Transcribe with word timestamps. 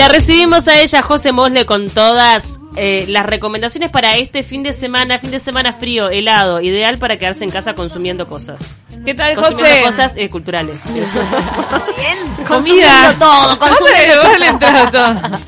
la 0.00 0.08
recibimos 0.08 0.66
a 0.66 0.80
ella, 0.80 1.02
José 1.02 1.30
Mosle, 1.30 1.66
con 1.66 1.90
todas 1.90 2.58
eh, 2.76 3.04
las 3.08 3.26
recomendaciones 3.26 3.90
para 3.90 4.16
este 4.16 4.42
fin 4.42 4.62
de 4.62 4.72
semana, 4.72 5.18
fin 5.18 5.30
de 5.30 5.38
semana 5.38 5.74
frío, 5.74 6.08
helado, 6.08 6.62
ideal 6.62 6.96
para 6.96 7.18
quedarse 7.18 7.44
en 7.44 7.50
casa 7.50 7.74
consumiendo 7.74 8.26
cosas. 8.26 8.78
¿Qué 9.04 9.14
tal, 9.14 9.34
Consumiendo 9.34 9.70
José? 9.70 9.82
cosas 9.82 10.12
eh, 10.16 10.28
culturales. 10.28 10.76
Bien. 10.92 12.46
Comida. 12.46 13.14
todo, 13.18 13.58
consumiendo 13.58 14.22
Vos 14.22 14.38
le 14.38 14.52
todo. 14.90 15.38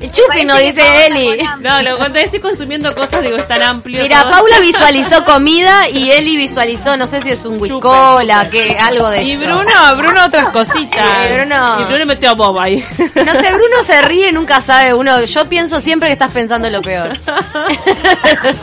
Chupi, 0.12 0.44
nos 0.44 0.58
dice 0.60 1.06
Eli. 1.06 1.42
No, 1.60 1.82
lo, 1.82 1.96
cuando 1.98 2.18
decís 2.18 2.40
consumiendo 2.40 2.94
cosas, 2.94 3.22
digo, 3.22 3.36
es 3.36 3.48
tan 3.48 3.62
amplio. 3.62 4.02
Mira, 4.02 4.22
todo. 4.22 4.32
Paula 4.32 4.60
visualizó 4.60 5.24
comida 5.24 5.88
y 5.88 6.10
Eli 6.10 6.36
visualizó, 6.36 6.96
no 6.96 7.06
sé 7.06 7.22
si 7.22 7.30
es 7.30 7.44
un 7.44 7.60
whiskola, 7.60 8.48
que 8.50 8.76
algo 8.78 9.08
de 9.10 9.22
Y 9.22 9.32
eso. 9.32 9.44
Bruno, 9.44 9.96
Bruno 9.96 10.24
otras 10.26 10.48
cositas. 10.50 11.04
Sí, 11.04 11.34
Bruno. 11.34 11.80
Y 11.80 11.84
Bruno 11.84 12.06
metió 12.06 12.30
a 12.30 12.34
Bob 12.34 12.58
ahí. 12.58 12.84
No 13.14 13.32
sé, 13.32 13.52
Bruno 13.52 13.82
se 13.84 14.02
ríe, 14.02 14.32
nunca 14.32 14.60
sabe 14.60 14.94
uno. 14.94 15.20
Yo 15.24 15.48
pienso 15.48 15.80
siempre 15.80 16.08
que 16.08 16.12
estás 16.14 16.32
pensando 16.32 16.68
lo 16.70 16.82
peor. 16.82 17.18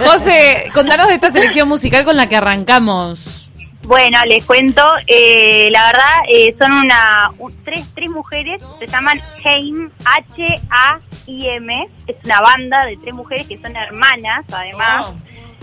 José, 0.05 0.69
contanos 0.73 1.07
de 1.07 1.15
esta 1.15 1.31
selección 1.31 1.67
musical 1.67 2.03
con 2.03 2.15
la 2.15 2.27
que 2.27 2.35
arrancamos. 2.37 3.46
Bueno, 3.87 4.17
les 4.25 4.45
cuento, 4.45 4.83
eh, 5.07 5.69
la 5.71 5.85
verdad 5.87 6.11
eh, 6.29 6.53
son 6.59 6.73
una 6.73 7.31
un- 7.37 7.55
tres, 7.63 7.85
tres 7.95 8.09
mujeres, 8.09 8.61
se 8.79 8.87
llaman 8.87 9.17
Haim, 9.45 9.89
H-A-I-M, 10.03 11.87
es 12.05 12.15
una 12.25 12.41
banda 12.41 12.85
de 12.85 12.97
tres 12.97 13.13
mujeres 13.13 13.47
que 13.47 13.57
son 13.57 13.73
hermanas, 13.77 14.43
además. 14.51 15.05
Oh. 15.07 15.15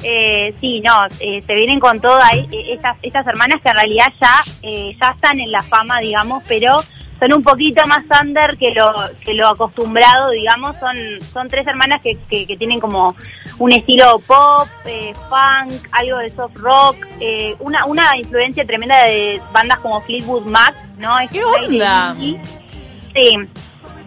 Eh, 0.03 0.55
sí, 0.59 0.81
no, 0.81 1.05
eh, 1.21 1.43
se 1.47 1.55
vienen 1.55 1.79
con 1.81 2.01
todo 2.01 2.19
ahí, 2.23 2.49
eh, 2.51 2.73
estas, 2.75 2.97
estas 3.03 3.27
hermanas 3.27 3.61
que 3.63 3.69
en 3.69 3.75
realidad 3.77 4.13
ya, 4.19 4.43
eh, 4.63 4.97
ya 5.01 5.11
están 5.11 5.39
en 5.41 5.53
la 5.53 5.63
fama, 5.63 5.99
digamos, 6.01 6.43
pero 6.49 6.83
son 7.25 7.33
un 7.33 7.43
poquito 7.43 7.87
más 7.87 8.05
under 8.23 8.57
que 8.59 8.73
lo, 8.73 8.93
que 9.25 9.33
lo 9.33 9.49
acostumbrado, 9.49 10.31
digamos, 10.31 10.77
son, 10.79 10.97
son 11.33 11.49
tres 11.49 11.67
hermanas 11.67 12.03
que, 12.03 12.19
que, 12.29 12.47
que 12.47 12.57
tienen 12.57 12.81
como 12.81 13.17
un 13.59 13.73
estilo 13.73 14.19
pop, 14.27 14.69
eh, 14.85 15.15
funk, 15.31 15.89
algo 15.93 16.19
de 16.19 16.29
soft 16.29 16.57
rock, 16.57 16.97
eh, 17.21 17.57
una, 17.61 17.87
una 17.87 18.15
influencia 18.19 18.67
tremenda 18.67 19.05
de 19.05 19.41
bandas 19.53 19.79
como 19.79 20.03
Fleetwood 20.03 20.45
Mac, 20.45 20.75
¿no? 20.99 21.19
Es 21.19 21.31
¿Qué 21.31 21.43
onda? 21.43 22.15
Sí. 22.19 22.39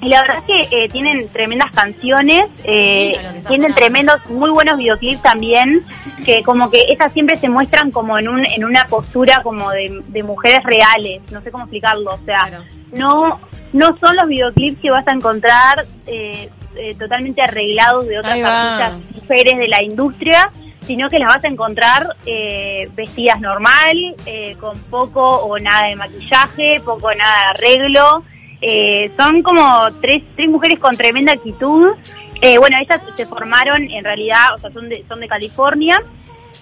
Y 0.01 0.09
la 0.09 0.21
verdad 0.21 0.37
es 0.37 0.43
que 0.69 0.83
eh, 0.83 0.89
tienen 0.89 1.27
tremendas 1.31 1.71
canciones, 1.71 2.45
eh, 2.63 3.17
tienen 3.47 3.73
tremendos, 3.73 4.17
muy 4.29 4.51
buenos 4.51 4.77
videoclips 4.77 5.21
también, 5.23 5.83
que 6.23 6.43
como 6.43 6.69
que 6.69 6.85
esas 6.89 7.11
siempre 7.13 7.35
se 7.37 7.49
muestran 7.49 7.89
como 7.91 8.17
en 8.19 8.27
un 8.29 8.45
en 8.45 8.63
una 8.63 8.85
postura 8.87 9.41
como 9.43 9.71
de, 9.71 10.03
de 10.07 10.23
mujeres 10.23 10.63
reales, 10.63 11.21
no 11.31 11.41
sé 11.41 11.51
cómo 11.51 11.63
explicarlo, 11.63 12.13
o 12.13 12.19
sea, 12.25 12.47
Claro. 12.47 12.63
no 12.91 13.39
no 13.73 13.97
son 13.97 14.15
los 14.15 14.27
videoclips 14.27 14.79
que 14.81 14.91
vas 14.91 15.07
a 15.07 15.11
encontrar 15.11 15.85
eh, 16.05 16.49
eh, 16.75 16.95
totalmente 16.95 17.41
arreglados 17.41 18.07
de 18.07 18.19
otras 18.19 18.39
artistas 18.43 18.93
mujeres 19.21 19.57
de 19.57 19.67
la 19.67 19.81
industria, 19.83 20.51
sino 20.85 21.09
que 21.09 21.19
las 21.19 21.27
vas 21.29 21.43
a 21.43 21.47
encontrar 21.47 22.15
eh, 22.25 22.89
vestidas 22.95 23.41
normal, 23.41 24.15
eh, 24.25 24.55
con 24.59 24.77
poco 24.83 25.21
o 25.27 25.57
nada 25.59 25.87
de 25.87 25.95
maquillaje, 25.95 26.79
poco 26.85 27.07
o 27.07 27.13
nada 27.15 27.37
de 27.39 27.45
arreglo. 27.45 28.23
Eh, 28.61 29.11
son 29.15 29.43
como 29.43 29.91
tres, 30.01 30.23
tres 30.35 30.49
mujeres 30.49 30.79
con 30.79 30.95
tremenda 30.97 31.33
actitud. 31.33 31.93
Eh, 32.41 32.57
bueno, 32.57 32.77
ellas 32.79 33.01
se 33.15 33.25
formaron 33.25 33.89
en 33.89 34.03
realidad, 34.03 34.53
o 34.55 34.57
sea, 34.57 34.71
son 34.71 34.89
de, 34.89 35.03
son 35.07 35.19
de 35.19 35.27
California 35.27 36.01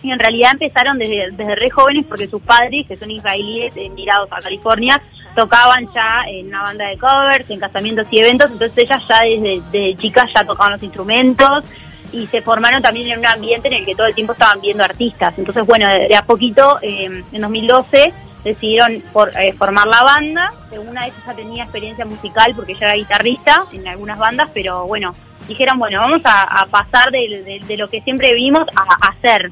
y 0.01 0.11
en 0.11 0.19
realidad 0.19 0.51
empezaron 0.53 0.97
desde, 0.97 1.31
desde 1.31 1.55
re 1.55 1.69
jóvenes 1.69 2.05
porque 2.07 2.27
sus 2.27 2.41
padres, 2.41 2.85
que 2.87 2.97
son 2.97 3.11
israelíes 3.11 3.73
mirados 3.91 4.29
a 4.31 4.39
California, 4.39 5.01
tocaban 5.35 5.87
ya 5.93 6.23
en 6.27 6.47
una 6.47 6.63
banda 6.63 6.87
de 6.87 6.97
covers, 6.97 7.49
en 7.49 7.59
casamientos 7.59 8.07
y 8.11 8.19
eventos, 8.19 8.51
entonces 8.51 8.77
ellas 8.77 9.03
ya 9.07 9.21
desde, 9.21 9.95
chicas 9.95 10.31
ya 10.33 10.43
tocaban 10.45 10.73
los 10.73 10.83
instrumentos 10.83 11.63
y 12.11 12.27
se 12.27 12.41
formaron 12.41 12.81
también 12.81 13.11
en 13.11 13.19
un 13.19 13.25
ambiente 13.25 13.67
en 13.67 13.73
el 13.73 13.85
que 13.85 13.95
todo 13.95 14.07
el 14.07 14.15
tiempo 14.15 14.33
estaban 14.33 14.61
viendo 14.61 14.83
artistas. 14.83 15.33
Entonces, 15.37 15.65
bueno, 15.65 15.89
de, 15.89 16.07
de 16.07 16.15
a 16.15 16.25
poquito, 16.25 16.79
eh, 16.81 17.23
en 17.31 17.41
2012, 17.41 18.13
decidieron 18.45 19.03
por, 19.11 19.29
eh, 19.37 19.53
formar 19.53 19.87
la 19.87 20.03
banda. 20.03 20.49
Una 20.71 21.01
de 21.01 21.07
ellas 21.07 21.23
ya 21.25 21.33
tenía 21.33 21.63
experiencia 21.63 22.05
musical 22.05 22.53
porque 22.55 22.73
ella 22.73 22.87
era 22.87 22.95
guitarrista 22.95 23.65
en 23.73 23.87
algunas 23.87 24.17
bandas, 24.17 24.49
pero 24.53 24.85
bueno, 24.85 25.13
dijeron, 25.47 25.79
bueno, 25.79 25.99
vamos 25.99 26.21
a, 26.25 26.65
pasar 26.69 27.11
de, 27.11 27.61
lo 27.77 27.89
que 27.89 28.01
siempre 28.01 28.33
vimos 28.33 28.65
a, 28.75 29.09
hacer. 29.09 29.51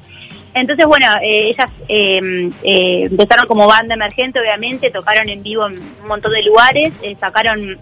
Entonces, 0.53 0.85
bueno, 0.85 1.07
eh, 1.23 1.49
ellas 1.49 1.69
eh, 1.89 2.51
eh, 2.63 3.07
empezaron 3.09 3.47
como 3.47 3.65
banda 3.67 3.95
emergente, 3.95 4.39
obviamente, 4.39 4.91
tocaron 4.91 5.27
en 5.27 5.41
vivo 5.41 5.65
en 5.65 5.73
un 5.73 6.07
montón 6.07 6.31
de 6.31 6.43
lugares, 6.43 6.93
eh, 7.01 7.17
sacaron 7.19 7.79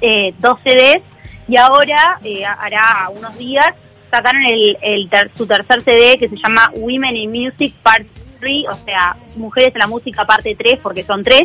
eh, 0.00 0.34
dos 0.38 0.58
CDs 0.64 1.02
y 1.46 1.56
ahora, 1.56 2.20
hará 2.58 3.08
unos 3.16 3.38
días, 3.38 3.68
sacaron 4.10 4.44
el, 4.44 4.76
el 4.82 5.08
ter- 5.08 5.30
su 5.36 5.46
tercer 5.46 5.82
CD 5.82 6.18
que 6.18 6.28
se 6.28 6.36
llama 6.36 6.70
Women 6.74 7.16
in 7.16 7.30
Music 7.30 7.74
Part 7.82 8.06
3, 8.40 8.64
o 8.68 8.76
sea, 8.84 9.16
Mujeres 9.36 9.74
en 9.74 9.78
la 9.78 9.86
Música 9.86 10.24
Parte 10.24 10.54
3, 10.54 10.78
porque 10.82 11.04
son 11.04 11.22
tres. 11.22 11.44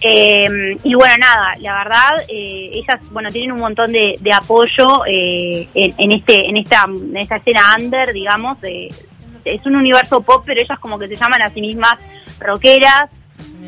Eh, 0.00 0.76
y 0.82 0.94
bueno, 0.94 1.14
nada, 1.18 1.54
la 1.60 1.78
verdad, 1.78 2.24
eh, 2.28 2.70
ellas, 2.72 3.00
bueno, 3.10 3.30
tienen 3.30 3.52
un 3.52 3.60
montón 3.60 3.92
de, 3.92 4.16
de 4.20 4.32
apoyo 4.32 5.04
eh, 5.06 5.68
en, 5.72 5.94
en 5.96 6.12
este, 6.12 6.48
en 6.48 6.56
esta, 6.56 6.84
en 6.86 7.16
esta 7.16 7.36
escena 7.36 7.76
under, 7.78 8.12
digamos, 8.12 8.58
es 9.44 9.66
un 9.66 9.76
universo 9.76 10.20
pop, 10.22 10.42
pero 10.44 10.60
ellas 10.60 10.78
como 10.78 10.98
que 10.98 11.08
se 11.08 11.16
llaman 11.16 11.42
a 11.42 11.50
sí 11.50 11.60
mismas 11.60 11.96
rockeras. 12.40 13.10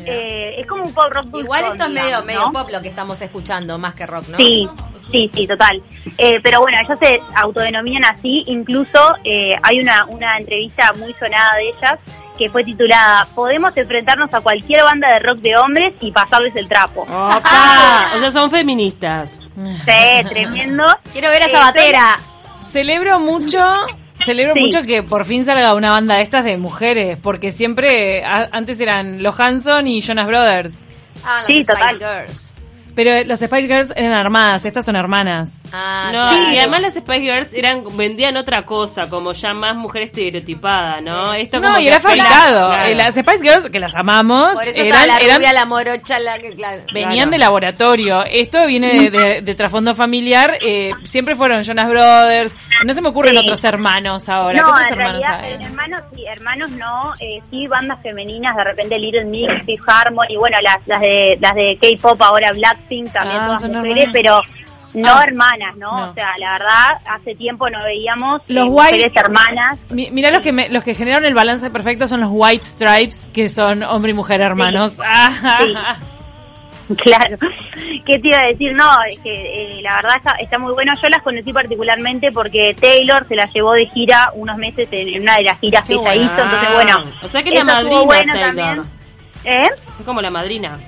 Eh, 0.05 0.55
es 0.59 0.65
como 0.65 0.83
un 0.83 0.93
pop 0.93 1.11
rock 1.11 1.25
Igual 1.37 1.65
esto 1.65 1.83
es 1.83 1.89
medio, 1.89 2.05
digamos, 2.05 2.25
medio 2.25 2.45
¿no? 2.45 2.53
pop 2.53 2.69
lo 2.71 2.81
que 2.81 2.87
estamos 2.87 3.21
escuchando, 3.21 3.77
más 3.77 3.93
que 3.93 4.05
rock, 4.05 4.27
¿no? 4.29 4.37
Sí, 4.37 4.67
sí, 5.11 5.29
sí, 5.33 5.47
total. 5.47 5.81
Eh, 6.17 6.39
pero 6.43 6.61
bueno, 6.61 6.77
ellas 6.79 6.97
se 7.01 7.19
autodenominan 7.35 8.05
así. 8.05 8.43
Incluso 8.47 9.15
eh, 9.23 9.55
hay 9.63 9.79
una, 9.79 10.05
una 10.05 10.37
entrevista 10.37 10.93
muy 10.97 11.13
sonada 11.19 11.55
de 11.57 11.69
ellas 11.69 11.99
que 12.37 12.51
fue 12.51 12.63
titulada 12.63 13.27
Podemos 13.33 13.75
enfrentarnos 13.75 14.31
a 14.31 14.41
cualquier 14.41 14.83
banda 14.83 15.11
de 15.11 15.19
rock 15.19 15.39
de 15.39 15.57
hombres 15.57 15.93
y 16.01 16.11
pasarles 16.11 16.55
el 16.55 16.67
trapo. 16.67 17.01
Opa. 17.01 18.11
o 18.15 18.19
sea, 18.19 18.29
son 18.31 18.51
feministas. 18.51 19.39
Sí, 19.55 20.25
tremendo. 20.29 20.85
Quiero 21.13 21.29
ver 21.29 21.41
a 21.41 21.45
Eh, 21.45 21.49
esa 21.49 21.59
batera. 21.61 22.19
Celebro 22.61 23.19
mucho, 23.19 23.59
celebro 24.23 24.53
Sí. 24.53 24.59
mucho 24.59 24.83
que 24.83 25.01
por 25.01 25.25
fin 25.25 25.45
salga 25.45 25.73
una 25.73 25.91
banda 25.91 26.15
de 26.17 26.21
estas 26.21 26.43
de 26.43 26.57
mujeres, 26.57 27.17
porque 27.23 27.51
siempre 27.51 28.23
a- 28.23 28.49
antes 28.51 28.79
eran 28.79 29.23
los 29.23 29.39
Hanson 29.39 29.87
y 29.87 30.01
Jonas 30.01 30.27
Brothers, 30.27 30.87
Ah, 31.23 31.37
las 31.39 31.47
Sí, 31.47 31.63
Spice 31.63 31.71
total. 31.73 31.97
Girls. 31.97 32.46
Pero 32.97 33.23
los 33.27 33.39
Spice 33.41 33.67
Girls 33.67 33.93
eran 33.95 34.13
armadas, 34.13 34.65
estas 34.65 34.83
son 34.83 34.95
hermanas. 34.95 35.66
Ah, 35.73 36.09
No, 36.13 36.29
claro. 36.29 36.51
y 36.53 36.57
además 36.57 36.81
las 36.81 36.93
Spice 36.95 37.19
Girls 37.21 37.53
eran, 37.53 37.83
vendían 37.97 38.37
otra 38.37 38.63
cosa, 38.65 39.09
como 39.09 39.33
ya 39.33 39.53
más 39.53 39.75
mujer 39.75 40.03
estereotipada, 40.03 41.01
¿no? 41.01 41.33
Esto 41.33 41.59
No, 41.59 41.67
como 41.69 41.79
y 41.79 41.87
era 41.87 41.99
fabricado. 41.99 42.67
claro. 42.69 42.85
Eh, 42.85 42.95
Las 42.95 43.15
Spice 43.15 43.41
Girls, 43.43 43.69
que 43.69 43.79
las 43.79 43.95
amamos, 43.95 44.53
Por 44.53 44.63
eso 44.67 44.79
eran, 44.81 45.07
la 45.07 45.17
eran- 45.17 45.37
rubia, 45.37 45.53
la 45.53 45.65
morocha, 45.65 46.19
la 46.19 46.39
que, 46.39 46.51
claro. 46.51 46.81
venían 46.93 47.13
Claro. 47.29 47.31
de 47.31 47.37
laboratorio. 47.37 48.23
Esto 48.25 48.65
viene 48.65 49.09
de, 49.09 49.11
de- 49.11 49.41
de 49.41 49.55
trasfondo 49.55 49.93
familiar. 49.95 50.57
eh, 50.61 50.91
siempre 51.03 51.35
fueron 51.35 51.63
Jonas 51.63 51.87
Brothers. 51.89 52.55
No 52.85 52.93
se 52.93 53.01
me 53.01 53.09
ocurren 53.09 53.33
Sí. 53.33 53.39
otros 53.39 53.63
hermanos 53.63 54.29
ahora. 54.29 54.55
¿Qué 54.59 54.63
otros 54.63 54.87
en 54.87 54.93
hermanos 54.93 55.23
realidad, 55.25 55.39
hay? 55.59 55.65
hermanos 55.65 56.01
sí, 56.15 56.25
hermanos 56.27 56.69
no, 56.71 57.13
eh, 57.19 57.41
sí 57.49 57.67
bandas 57.67 57.99
femeninas, 58.01 58.55
de 58.55 58.63
repente 58.63 58.99
Little 58.99 59.25
Mix, 59.25 59.65
Fifth 59.65 59.83
Harmony, 59.87 60.25
y 60.29 60.35
bueno, 60.37 60.57
las, 60.61 60.85
las 60.87 61.01
de 61.01 61.37
las 61.41 61.55
de 61.55 61.77
K-pop, 61.81 62.21
ahora 62.21 62.51
Blackpink, 62.53 63.11
también 63.11 63.39
Ah, 63.41 63.45
todas 63.45 63.61
son 63.61 63.71
mujeres, 63.73 64.07
pero 64.13 64.41
no 64.97 65.13
Ah. 65.15 65.23
hermanas, 65.25 65.75
¿no? 65.77 65.97
No. 66.05 66.09
O 66.11 66.13
sea, 66.13 66.31
la 66.39 66.53
verdad, 66.53 67.01
hace 67.09 67.35
tiempo 67.35 67.69
no 67.69 67.83
veíamos 67.83 68.41
eh, 68.41 68.53
Los 68.53 68.67
mujeres 68.69 69.03
white- 69.07 69.19
hermanas. 69.19 69.85
Mi- 69.91 70.11
Mirá 70.11 70.31
los 70.31 70.41
que 70.41 70.51
me- 70.51 70.69
los 70.69 70.83
que 70.83 70.95
generaron 70.95 71.25
el 71.25 71.33
balance 71.33 71.69
perfecto 71.69 72.07
son 72.07 72.21
los 72.21 72.29
White 72.31 72.65
Stripes, 72.65 73.29
que 73.33 73.49
son 73.49 73.83
hombre 73.83 74.11
y 74.11 74.13
mujer 74.13 74.41
hermanos. 74.41 74.97
Ah, 75.03 75.59
Sí. 75.61 75.73
Claro, 77.03 77.37
¿qué 78.05 78.17
te 78.17 78.27
iba 78.29 78.37
a 78.39 78.45
decir? 78.45 78.71
No, 78.73 78.89
es 79.11 79.19
que 79.19 79.77
eh, 79.77 79.81
la 79.81 79.97
verdad 79.97 80.15
está, 80.15 80.31
está 80.35 80.57
muy 80.57 80.71
bueno. 80.73 80.93
Yo 81.01 81.09
las 81.09 81.21
conocí 81.21 81.51
particularmente 81.51 82.31
porque 82.31 82.77
Taylor 82.79 83.27
se 83.27 83.35
las 83.35 83.51
llevó 83.53 83.73
de 83.73 83.87
gira 83.87 84.31
unos 84.35 84.55
meses 84.55 84.87
en, 84.91 85.21
una 85.21 85.35
de 85.35 85.43
las 85.43 85.59
giras 85.59 85.85
que 85.85 85.95
ella 85.95 86.15
hizo. 86.15 86.41
Entonces, 86.41 86.69
bueno, 86.73 87.03
O 87.21 87.27
sea 87.27 87.43
que 87.43 87.51
la 87.51 87.65
madrina, 87.65 88.01
bueno 88.03 88.33
Taylor. 88.33 88.55
también. 88.55 88.83
¿Eh? 89.43 89.67
Es 89.99 90.05
como 90.05 90.21
la 90.21 90.29
madrina. 90.29 90.79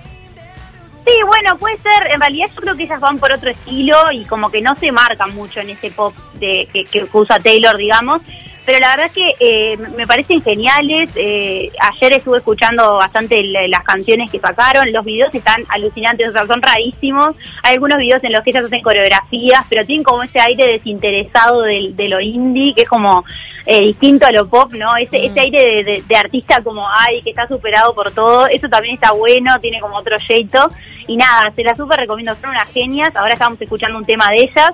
Sí, 1.09 1.15
bueno, 1.25 1.57
puede 1.57 1.77
ser. 1.77 2.11
En 2.11 2.19
realidad 2.19 2.47
yo 2.53 2.61
creo 2.61 2.75
que 2.75 2.83
ellas 2.83 2.99
van 2.99 3.17
por 3.17 3.31
otro 3.31 3.49
estilo 3.49 4.11
y 4.11 4.25
como 4.25 4.51
que 4.51 4.61
no 4.61 4.75
se 4.75 4.91
marcan 4.91 5.33
mucho 5.33 5.59
en 5.59 5.71
ese 5.71 5.89
pop 5.89 6.13
de, 6.35 6.67
que, 6.71 6.85
que 6.85 7.07
usa 7.11 7.39
Taylor, 7.39 7.77
digamos. 7.77 8.21
Pero 8.65 8.79
la 8.79 8.89
verdad 8.89 9.05
es 9.07 9.11
que 9.13 9.33
eh, 9.39 9.77
me 9.95 10.05
parecen 10.05 10.41
geniales. 10.43 11.09
Eh, 11.15 11.71
ayer 11.79 12.13
estuve 12.13 12.37
escuchando 12.37 12.95
bastante 12.97 13.41
las 13.43 13.83
canciones 13.83 14.29
que 14.29 14.39
sacaron, 14.39 14.91
los 14.91 15.03
videos 15.05 15.33
están 15.33 15.65
alucinantes, 15.69 16.29
o 16.29 16.31
sea, 16.31 16.45
son 16.45 16.61
rarísimos. 16.61 17.35
Hay 17.63 17.73
algunos 17.73 17.97
videos 17.97 18.23
en 18.23 18.33
los 18.33 18.43
que 18.43 18.51
ellas 18.51 18.65
hacen 18.65 18.81
coreografías, 18.81 19.65
pero 19.69 19.85
tienen 19.85 20.03
como 20.03 20.23
ese 20.23 20.39
aire 20.39 20.67
desinteresado 20.67 21.63
de, 21.63 22.07
lo 22.09 22.19
indie, 22.21 22.73
que 22.75 22.81
es 22.83 22.89
como 22.89 23.23
eh, 23.65 23.81
distinto 23.81 24.25
a 24.27 24.31
lo 24.31 24.47
pop, 24.47 24.71
¿no? 24.73 24.95
Ese, 24.97 25.25
ese 25.25 25.39
aire 25.39 25.61
de, 25.61 25.83
de- 25.83 26.03
de 26.07 26.15
artista 26.15 26.61
como, 26.63 26.87
ay, 26.89 27.21
que 27.21 27.31
está 27.31 27.47
superado 27.47 27.93
por 27.95 28.11
todo, 28.11 28.47
eso 28.47 28.67
también 28.69 28.95
está 28.95 29.11
bueno, 29.11 29.59
tiene 29.59 29.79
como 29.79 29.97
otro 29.97 30.17
jeito. 30.19 30.69
Y 31.07 31.17
nada, 31.17 31.51
se 31.55 31.63
la 31.63 31.73
súper 31.73 31.99
recomiendo, 31.99 32.35
son 32.35 32.51
unas 32.51 32.67
genias. 32.71 33.15
Ahora 33.15 33.33
estamos 33.33 33.59
escuchando 33.61 33.97
un 33.97 34.05
tema 34.05 34.29
de 34.31 34.43
ellas. 34.43 34.71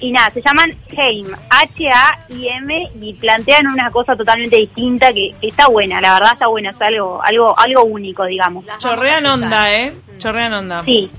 Y 0.00 0.12
nada, 0.12 0.30
se 0.30 0.42
llaman 0.42 0.70
Haim, 0.96 1.28
H-A-I-M, 1.50 2.90
y 3.00 3.14
plantean 3.14 3.66
una 3.68 3.90
cosa 3.90 4.16
totalmente 4.16 4.56
distinta 4.56 5.12
que, 5.12 5.30
que 5.40 5.48
está 5.48 5.68
buena, 5.68 6.00
la 6.00 6.14
verdad 6.14 6.32
está 6.34 6.46
buena, 6.46 6.70
es 6.70 6.80
algo, 6.80 7.20
algo, 7.22 7.58
algo 7.58 7.84
único, 7.84 8.24
digamos. 8.24 8.64
Chorrean 8.78 9.26
onda, 9.26 9.72
¿eh? 9.72 9.92
Chorrean 10.18 10.52
onda. 10.52 10.82
Sí, 10.84 11.10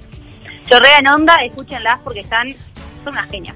chorrean 0.70 1.08
onda, 1.08 1.36
escúchenlas 1.44 2.00
porque 2.04 2.20
están, 2.20 2.54
son 3.04 3.14
unas 3.14 3.30
genias. 3.30 3.56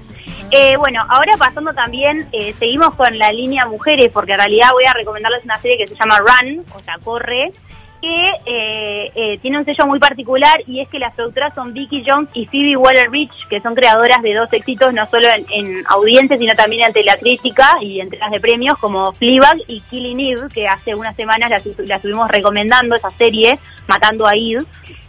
Eh, 0.52 0.76
bueno, 0.76 1.06
ahora 1.08 1.38
pasando 1.38 1.74
también, 1.74 2.28
eh, 2.34 2.54
seguimos 2.60 2.94
con 2.96 3.18
la 3.18 3.32
línea 3.32 3.66
mujeres, 3.66 4.10
porque 4.12 4.34
en 4.34 4.40
realidad 4.40 4.70
voy 4.74 4.84
a 4.84 4.94
recomendarles 4.94 5.46
una 5.46 5.58
serie 5.60 5.78
que 5.78 5.88
se 5.88 5.96
llama 5.96 6.20
Run, 6.20 6.66
o 6.76 6.80
sea, 6.80 6.98
Corre, 7.02 7.54
que 8.02 8.32
eh, 8.46 9.12
eh, 9.16 9.38
tiene 9.42 9.60
un 9.60 9.66
sello 9.66 9.86
muy 9.86 10.00
particular 10.00 10.64
y 10.66 10.80
es 10.80 10.90
que 10.90 11.00
las 11.00 11.14
productoras 11.14 11.54
son 11.54 11.74
Vicky 11.74 12.04
Jones 12.06 12.30
y 12.34 12.48
Phoebe 12.48 12.76
Waller-Bridge, 12.76 13.48
que 13.48 13.62
son 13.62 13.76
creadoras 13.76 14.22
de 14.24 14.34
dos 14.34 14.52
éxitos 14.52 14.94
no 14.94 15.08
solo 15.08 15.28
en, 15.30 15.46
en 15.52 15.84
audiencia, 15.88 16.38
sino 16.38 16.56
también 16.56 16.86
ante 16.86 17.04
la 17.04 17.18
crítica 17.18 17.78
y 17.80 18.00
entregas 18.00 18.32
de 18.32 18.40
premios 18.40 18.78
como 18.80 19.14
Fleabag 19.14 19.60
y 19.68 19.82
Killing 19.82 20.20
Eve, 20.20 20.48
que 20.54 20.68
hace 20.68 20.96
unas 20.96 21.16
semanas 21.16 21.50
la, 21.50 21.62
la 21.86 21.96
estuvimos 21.98 22.30
recomendando 22.30 22.96
esa 22.96 23.12
serie, 23.12 23.60
Matando 23.88 24.26
a 24.26 24.34
Eve. 24.34 24.64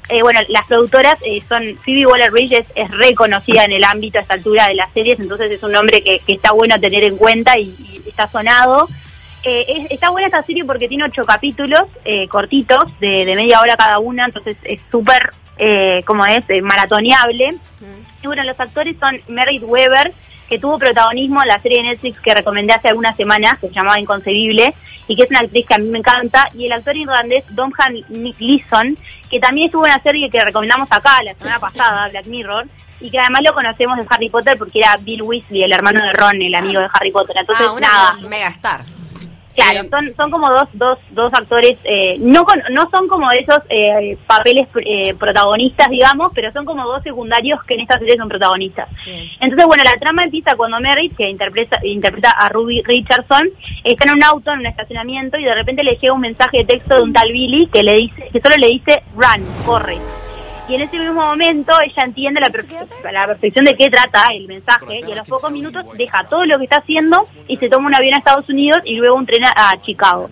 Eh, 0.09 0.21
bueno, 0.21 0.41
las 0.49 0.67
productoras 0.67 1.17
eh, 1.25 1.41
son 1.49 1.63
Phoebe 1.85 2.07
Waller-Bridge 2.07 2.53
es, 2.53 2.67
es 2.75 2.91
reconocida 2.91 3.65
en 3.65 3.73
el 3.73 3.85
ámbito 3.85 4.19
a 4.19 4.23
esta 4.23 4.35
altura 4.35 4.69
de 4.69 4.75
las 4.75 4.93
series, 4.93 5.19
entonces 5.19 5.51
es 5.51 5.63
un 5.63 5.73
nombre 5.73 6.03
que, 6.03 6.19
que 6.19 6.35
está 6.35 6.53
bueno 6.53 6.79
tener 6.79 7.05
en 7.05 7.17
cuenta 7.17 7.57
y 7.59 8.03
está 8.07 8.27
sonado. 8.27 8.89
Eh, 9.45 9.65
es- 9.69 9.91
está 9.91 10.11
buena 10.11 10.27
esta 10.29 10.43
serie 10.43 10.65
porque 10.65 10.89
tiene 10.89 11.05
ocho 11.05 11.23
capítulos 11.25 11.83
eh, 12.05 12.29
cortitos, 12.29 12.85
de, 13.01 13.25
de 13.25 13.35
media 13.37 13.61
hora 13.61 13.77
cada 13.77 13.99
una, 13.99 14.25
entonces 14.27 14.57
es 14.63 14.81
súper, 14.91 15.31
eh, 15.59 16.03
como 16.07 16.25
es, 16.27 16.45
eh, 16.49 16.63
maratoneable. 16.63 17.57
Y 18.23 18.27
bueno, 18.27 18.45
los 18.45 18.59
actores 18.61 18.97
son 19.01 19.21
Meredith 19.29 19.65
Weber, 19.65 20.13
que 20.49 20.59
tuvo 20.59 20.79
protagonismo 20.79 21.43
en 21.43 21.49
la 21.49 21.59
serie 21.59 21.79
de 21.83 21.89
Netflix 21.89 22.21
que 22.21 22.35
recomendé 22.35 22.73
hace 22.73 22.89
algunas 22.89 23.17
semanas, 23.17 23.59
que 23.59 23.69
se 23.69 23.75
llamaba 23.75 23.99
Inconcebible, 23.99 24.75
y 25.09 25.17
que 25.17 25.25
es 25.25 25.31
una 25.31 25.41
actriz 25.41 25.67
que 25.67 25.75
a 25.75 25.79
mí 25.79 25.89
me 25.89 25.99
encanta, 25.99 26.47
y 26.55 26.67
el 26.67 26.73
actor 26.73 26.95
irlandés 26.97 27.45
Domhan 27.51 27.95
Nick 28.11 28.39
Leeson, 28.39 28.97
que 29.29 29.41
también 29.41 29.67
estuvo 29.67 29.85
en 29.87 29.93
una 29.93 30.03
serie 30.03 30.31
que 30.31 30.41
recomendamos 30.41 30.87
acá 30.93 31.21
la 31.25 31.35
semana 31.35 31.59
pasada, 31.59 32.09
Black 32.11 32.27
Mirror, 32.27 32.67
y 33.01 33.11
que 33.11 33.19
además 33.19 33.43
lo 33.45 33.55
conocemos 33.55 33.97
de 33.99 34.07
Harry 34.09 34.29
Potter 34.29 34.57
porque 34.57 34.79
era 34.79 34.97
Bill 34.99 35.23
Weasley, 35.23 35.65
el 35.65 35.73
hermano 35.73 36.01
de 36.05 36.13
Ron, 36.13 36.41
el 36.41 36.55
amigo 36.55 36.81
de 36.81 36.87
Harry 36.93 37.11
Potter. 37.11 37.35
Entonces, 37.37 37.67
Ah, 37.69 37.73
una 37.73 37.89
nada, 37.89 38.29
mega 38.29 38.49
star. 38.51 38.83
Claro, 39.55 39.83
Eh, 39.85 39.89
son, 39.91 40.15
son 40.15 40.31
como 40.31 40.49
dos, 40.51 40.69
dos, 40.73 40.99
dos 41.11 41.33
actores, 41.35 41.77
eh, 41.85 42.17
no, 42.21 42.45
con- 42.45 42.63
no 42.71 42.89
son 42.91 43.07
como 43.07 43.31
esos 43.33 43.59
eh, 43.69 44.17
papeles 44.27 44.67
eh, 44.85 45.15
protagonistas, 45.15 45.89
digamos, 45.91 46.33
pero 46.35 46.51
son 46.53 46.65
como 46.65 46.85
dos 46.87 47.03
secundarios 47.03 47.63
que 47.65 47.75
en 47.75 47.81
esta 47.81 47.99
serie 47.99 48.17
son 48.17 48.29
protagonistas. 48.29 48.89
Bien. 49.05 49.29
Entonces, 49.41 49.67
bueno, 49.67 49.85
la 49.85 49.99
trama 50.01 50.25
empieza 50.25 50.57
cuando 50.57 50.81
Merritt, 50.81 51.17
que 51.17 51.29
interpreta, 51.29 51.79
interpreta 51.85 52.31
a 52.31 52.49
Ruby 52.49 52.83
Richardson, 52.85 53.51
está 53.85 54.05
en 54.09 54.17
un 54.17 54.25
auto, 54.25 54.53
en 54.53 54.61
un 54.61 54.67
estacionamiento, 54.67 55.39
y 55.39 55.45
de 55.45 55.55
repente 55.55 55.85
le 55.85 55.97
llega 55.97 56.15
un 56.15 56.21
mensaje 56.23 56.59
de 56.59 56.65
texto 56.65 56.95
de 56.97 57.03
un 57.03 57.13
tal 57.13 57.31
Billy 57.33 57.67
que 57.67 57.83
le 57.83 57.95
dice, 57.97 58.31
que 58.33 58.41
solo 58.41 58.55
le 58.57 58.69
dice, 58.69 59.03
run, 59.15 59.45
corre. 59.67 59.99
Y 60.73 60.77
en 60.77 60.81
ese 60.81 60.99
mismo 60.99 61.21
momento 61.27 61.71
ella 61.85 62.03
entiende 62.03 62.41
la, 62.41 62.49
per- 62.49 62.65
la 63.13 63.27
perfección 63.27 63.67
de 63.67 63.75
qué 63.77 63.91
trata 63.91 64.29
el 64.33 64.49
mensaje 64.49 65.01
y 65.07 65.13
a 65.13 65.17
los 65.17 65.29
pocos 65.29 65.51
minutos 65.53 65.85
deja 65.99 66.25
todo 66.25 66.47
lo 66.47 66.57
que 66.57 66.65
está 66.65 66.77
haciendo 66.79 67.27
y 67.47 67.59
se 67.59 67.69
toma 67.69 67.89
un 67.89 67.95
avión 67.95 68.15
a 68.15 68.19
Estados 68.19 68.49
Unidos 68.49 68.81
y 68.87 68.97
luego 68.97 69.17
un 69.17 69.27
tren 69.27 69.45
a, 69.45 69.51
a 69.71 69.83
Chicago. 69.83 70.31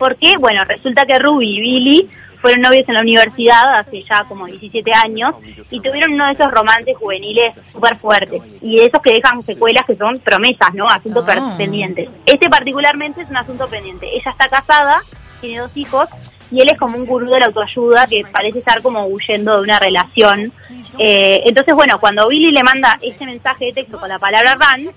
¿Por 0.00 0.16
qué? 0.16 0.36
Bueno, 0.36 0.64
resulta 0.64 1.06
que 1.06 1.16
Ruby 1.20 1.58
y 1.58 1.60
Billy 1.60 2.10
fueron 2.40 2.62
novios 2.62 2.88
en 2.88 2.94
la 2.94 3.02
universidad 3.02 3.70
hace 3.78 4.02
ya 4.02 4.24
como 4.24 4.46
17 4.46 4.90
años 4.92 5.36
y 5.70 5.78
tuvieron 5.80 6.14
uno 6.14 6.26
de 6.26 6.32
esos 6.32 6.50
romances 6.50 6.96
juveniles 6.96 7.54
súper 7.70 7.96
fuertes 8.00 8.42
y 8.60 8.78
de 8.78 8.86
esos 8.86 9.00
que 9.00 9.12
dejan 9.12 9.42
secuelas 9.42 9.84
que 9.86 9.94
son 9.94 10.18
promesas, 10.18 10.74
¿no? 10.74 10.88
Asuntos 10.88 11.24
Ah. 11.28 11.54
pendientes. 11.56 12.08
Este 12.26 12.50
particularmente 12.50 13.22
es 13.22 13.30
un 13.30 13.36
asunto 13.36 13.68
pendiente. 13.68 14.08
Ella 14.12 14.32
está 14.32 14.48
casada, 14.48 14.98
tiene 15.40 15.60
dos 15.60 15.76
hijos 15.76 16.08
y 16.52 16.60
él 16.60 16.68
es 16.68 16.78
como 16.78 16.98
un 16.98 17.06
gurú 17.06 17.26
de 17.26 17.40
la 17.40 17.46
autoayuda 17.46 18.06
que 18.06 18.24
parece 18.30 18.58
estar 18.58 18.82
como 18.82 19.06
huyendo 19.06 19.56
de 19.56 19.62
una 19.62 19.78
relación. 19.78 20.52
Eh, 20.98 21.42
entonces, 21.46 21.74
bueno, 21.74 21.98
cuando 21.98 22.28
Billy 22.28 22.50
le 22.50 22.62
manda 22.62 22.98
ese 23.00 23.24
mensaje 23.24 23.66
de 23.66 23.72
texto 23.72 23.98
con 23.98 24.10
la 24.10 24.18
palabra 24.18 24.54
run 24.54 24.92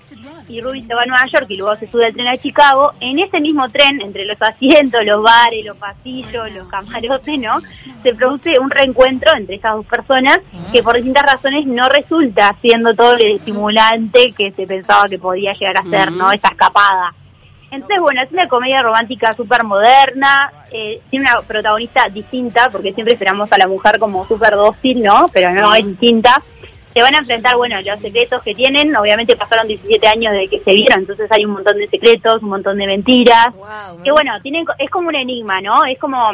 y 0.48 0.60
Ruby 0.60 0.82
se 0.82 0.94
va 0.94 1.02
a 1.02 1.06
Nueva 1.06 1.26
York 1.26 1.46
y 1.48 1.56
luego 1.56 1.74
se 1.76 1.88
sube 1.90 2.06
al 2.06 2.12
tren 2.12 2.28
a 2.28 2.36
Chicago, 2.36 2.92
en 3.00 3.18
ese 3.18 3.40
mismo 3.40 3.68
tren, 3.70 4.02
entre 4.02 4.26
los 4.26 4.40
asientos, 4.40 5.02
los 5.04 5.22
bares, 5.22 5.64
los 5.64 5.78
pasillos, 5.78 6.52
los 6.52 6.68
camarotes, 6.68 7.38
¿no? 7.38 7.60
Se 8.02 8.14
produce 8.14 8.58
un 8.60 8.70
reencuentro 8.70 9.34
entre 9.34 9.56
esas 9.56 9.76
dos 9.76 9.86
personas 9.86 10.40
que 10.72 10.82
por 10.82 10.94
distintas 10.96 11.24
razones 11.24 11.66
no 11.66 11.88
resulta 11.88 12.54
siendo 12.60 12.94
todo 12.94 13.14
el 13.14 13.36
estimulante 13.36 14.32
que 14.36 14.52
se 14.52 14.66
pensaba 14.66 15.08
que 15.08 15.18
podía 15.18 15.54
llegar 15.54 15.78
a 15.78 15.82
ser, 15.82 16.12
¿no? 16.12 16.30
Esa 16.30 16.48
escapada. 16.48 17.14
Entonces, 17.70 17.98
bueno, 18.00 18.22
es 18.22 18.30
una 18.30 18.48
comedia 18.48 18.82
romántica 18.82 19.32
súper 19.32 19.64
moderna, 19.64 20.52
eh, 20.70 21.00
tiene 21.10 21.28
una 21.28 21.42
protagonista 21.42 22.08
distinta, 22.08 22.70
porque 22.70 22.92
siempre 22.92 23.14
esperamos 23.14 23.50
a 23.52 23.58
la 23.58 23.66
mujer 23.66 23.98
como 23.98 24.24
súper 24.26 24.52
dócil, 24.52 25.02
¿no? 25.02 25.28
Pero 25.32 25.52
no, 25.52 25.74
es 25.74 25.86
distinta. 25.86 26.42
Se 26.94 27.02
van 27.02 27.14
a 27.14 27.18
enfrentar, 27.18 27.56
bueno, 27.56 27.76
los 27.84 28.00
secretos 28.00 28.42
que 28.42 28.54
tienen, 28.54 28.94
obviamente 28.96 29.36
pasaron 29.36 29.66
17 29.66 30.06
años 30.06 30.32
desde 30.32 30.48
que 30.48 30.60
se 30.60 30.74
vieron, 30.74 31.00
entonces 31.00 31.30
hay 31.30 31.44
un 31.44 31.52
montón 31.52 31.76
de 31.76 31.88
secretos, 31.88 32.42
un 32.42 32.48
montón 32.48 32.78
de 32.78 32.86
mentiras. 32.86 33.48
Wow, 33.54 34.02
Que 34.02 34.12
bueno, 34.12 34.32
tienen, 34.42 34.64
es 34.78 34.88
como 34.88 35.08
un 35.08 35.16
enigma, 35.16 35.60
¿no? 35.60 35.84
Es 35.84 35.98
como, 35.98 36.32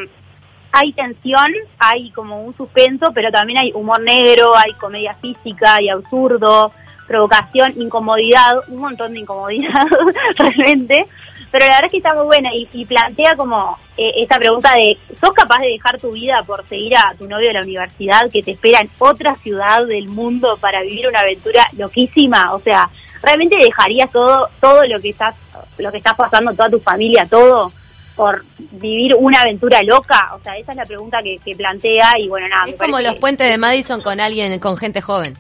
hay 0.71 0.93
tensión, 0.93 1.51
hay 1.79 2.11
como 2.11 2.43
un 2.43 2.57
suspenso, 2.57 3.11
pero 3.13 3.31
también 3.33 3.59
hay 3.59 3.73
humor 3.73 4.01
negro, 4.01 4.55
hay 4.57 4.73
comedia 4.75 5.15
física, 5.15 5.77
hay 5.77 5.89
absurdo, 5.89 6.73
provocación, 7.07 7.75
incomodidad, 7.81 8.57
un 8.69 8.81
montón 8.81 9.13
de 9.13 9.21
incomodidad 9.21 9.87
realmente, 10.37 11.07
pero 11.51 11.67
la 11.67 11.73
verdad 11.73 11.85
es 11.87 11.91
que 11.91 11.97
está 11.99 12.15
muy 12.15 12.25
buena 12.25 12.55
y, 12.55 12.69
y 12.73 12.87
plantea 12.87 13.37
como 13.37 13.79
eh, 13.97 14.13
esta 14.17 14.39
pregunta 14.39 14.75
de, 14.75 14.97
¿sos 15.21 15.33
capaz 15.33 15.61
de 15.61 15.69
dejar 15.69 16.01
tu 16.01 16.13
vida 16.13 16.43
por 16.45 16.67
seguir 16.67 16.97
a 16.97 17.15
tu 17.19 17.29
novio 17.29 17.49
de 17.49 17.55
la 17.55 17.63
universidad 17.63 18.31
que 18.31 18.43
te 18.43 18.53
espera 18.53 18.81
en 18.81 18.91
otra 18.99 19.37
ciudad 19.43 19.87
del 19.87 20.09
mundo 20.09 20.57
para 20.61 20.81
vivir 20.83 21.09
una 21.09 21.21
aventura 21.21 21.67
loquísima? 21.77 22.55
O 22.55 22.61
sea, 22.61 22.89
¿realmente 23.23 23.57
dejarías 23.57 24.11
todo 24.11 24.49
todo 24.61 24.85
lo 24.87 24.99
que 25.01 25.11
estás 25.11 25.35
lo 25.79 25.91
que 25.93 25.99
estás 25.99 26.15
pasando, 26.15 26.53
toda 26.53 26.71
tu 26.71 26.81
familia, 26.81 27.27
todo? 27.27 27.73
por 28.15 28.45
vivir 28.73 29.15
una 29.15 29.41
aventura 29.41 29.83
loca? 29.83 30.35
O 30.35 30.43
sea, 30.43 30.57
esa 30.57 30.73
es 30.73 30.77
la 30.77 30.85
pregunta 30.85 31.23
que, 31.23 31.39
que 31.45 31.55
plantea 31.55 32.19
y 32.19 32.29
bueno, 32.29 32.49
nada. 32.49 32.69
Es 32.69 32.77
como 32.77 33.01
los 33.01 33.17
puentes 33.17 33.51
de 33.51 33.59
Madison 33.59 34.03
con 34.03 34.21
alguien, 34.21 34.59
con 34.59 34.77
gente 34.77 35.01
joven. 35.01 35.35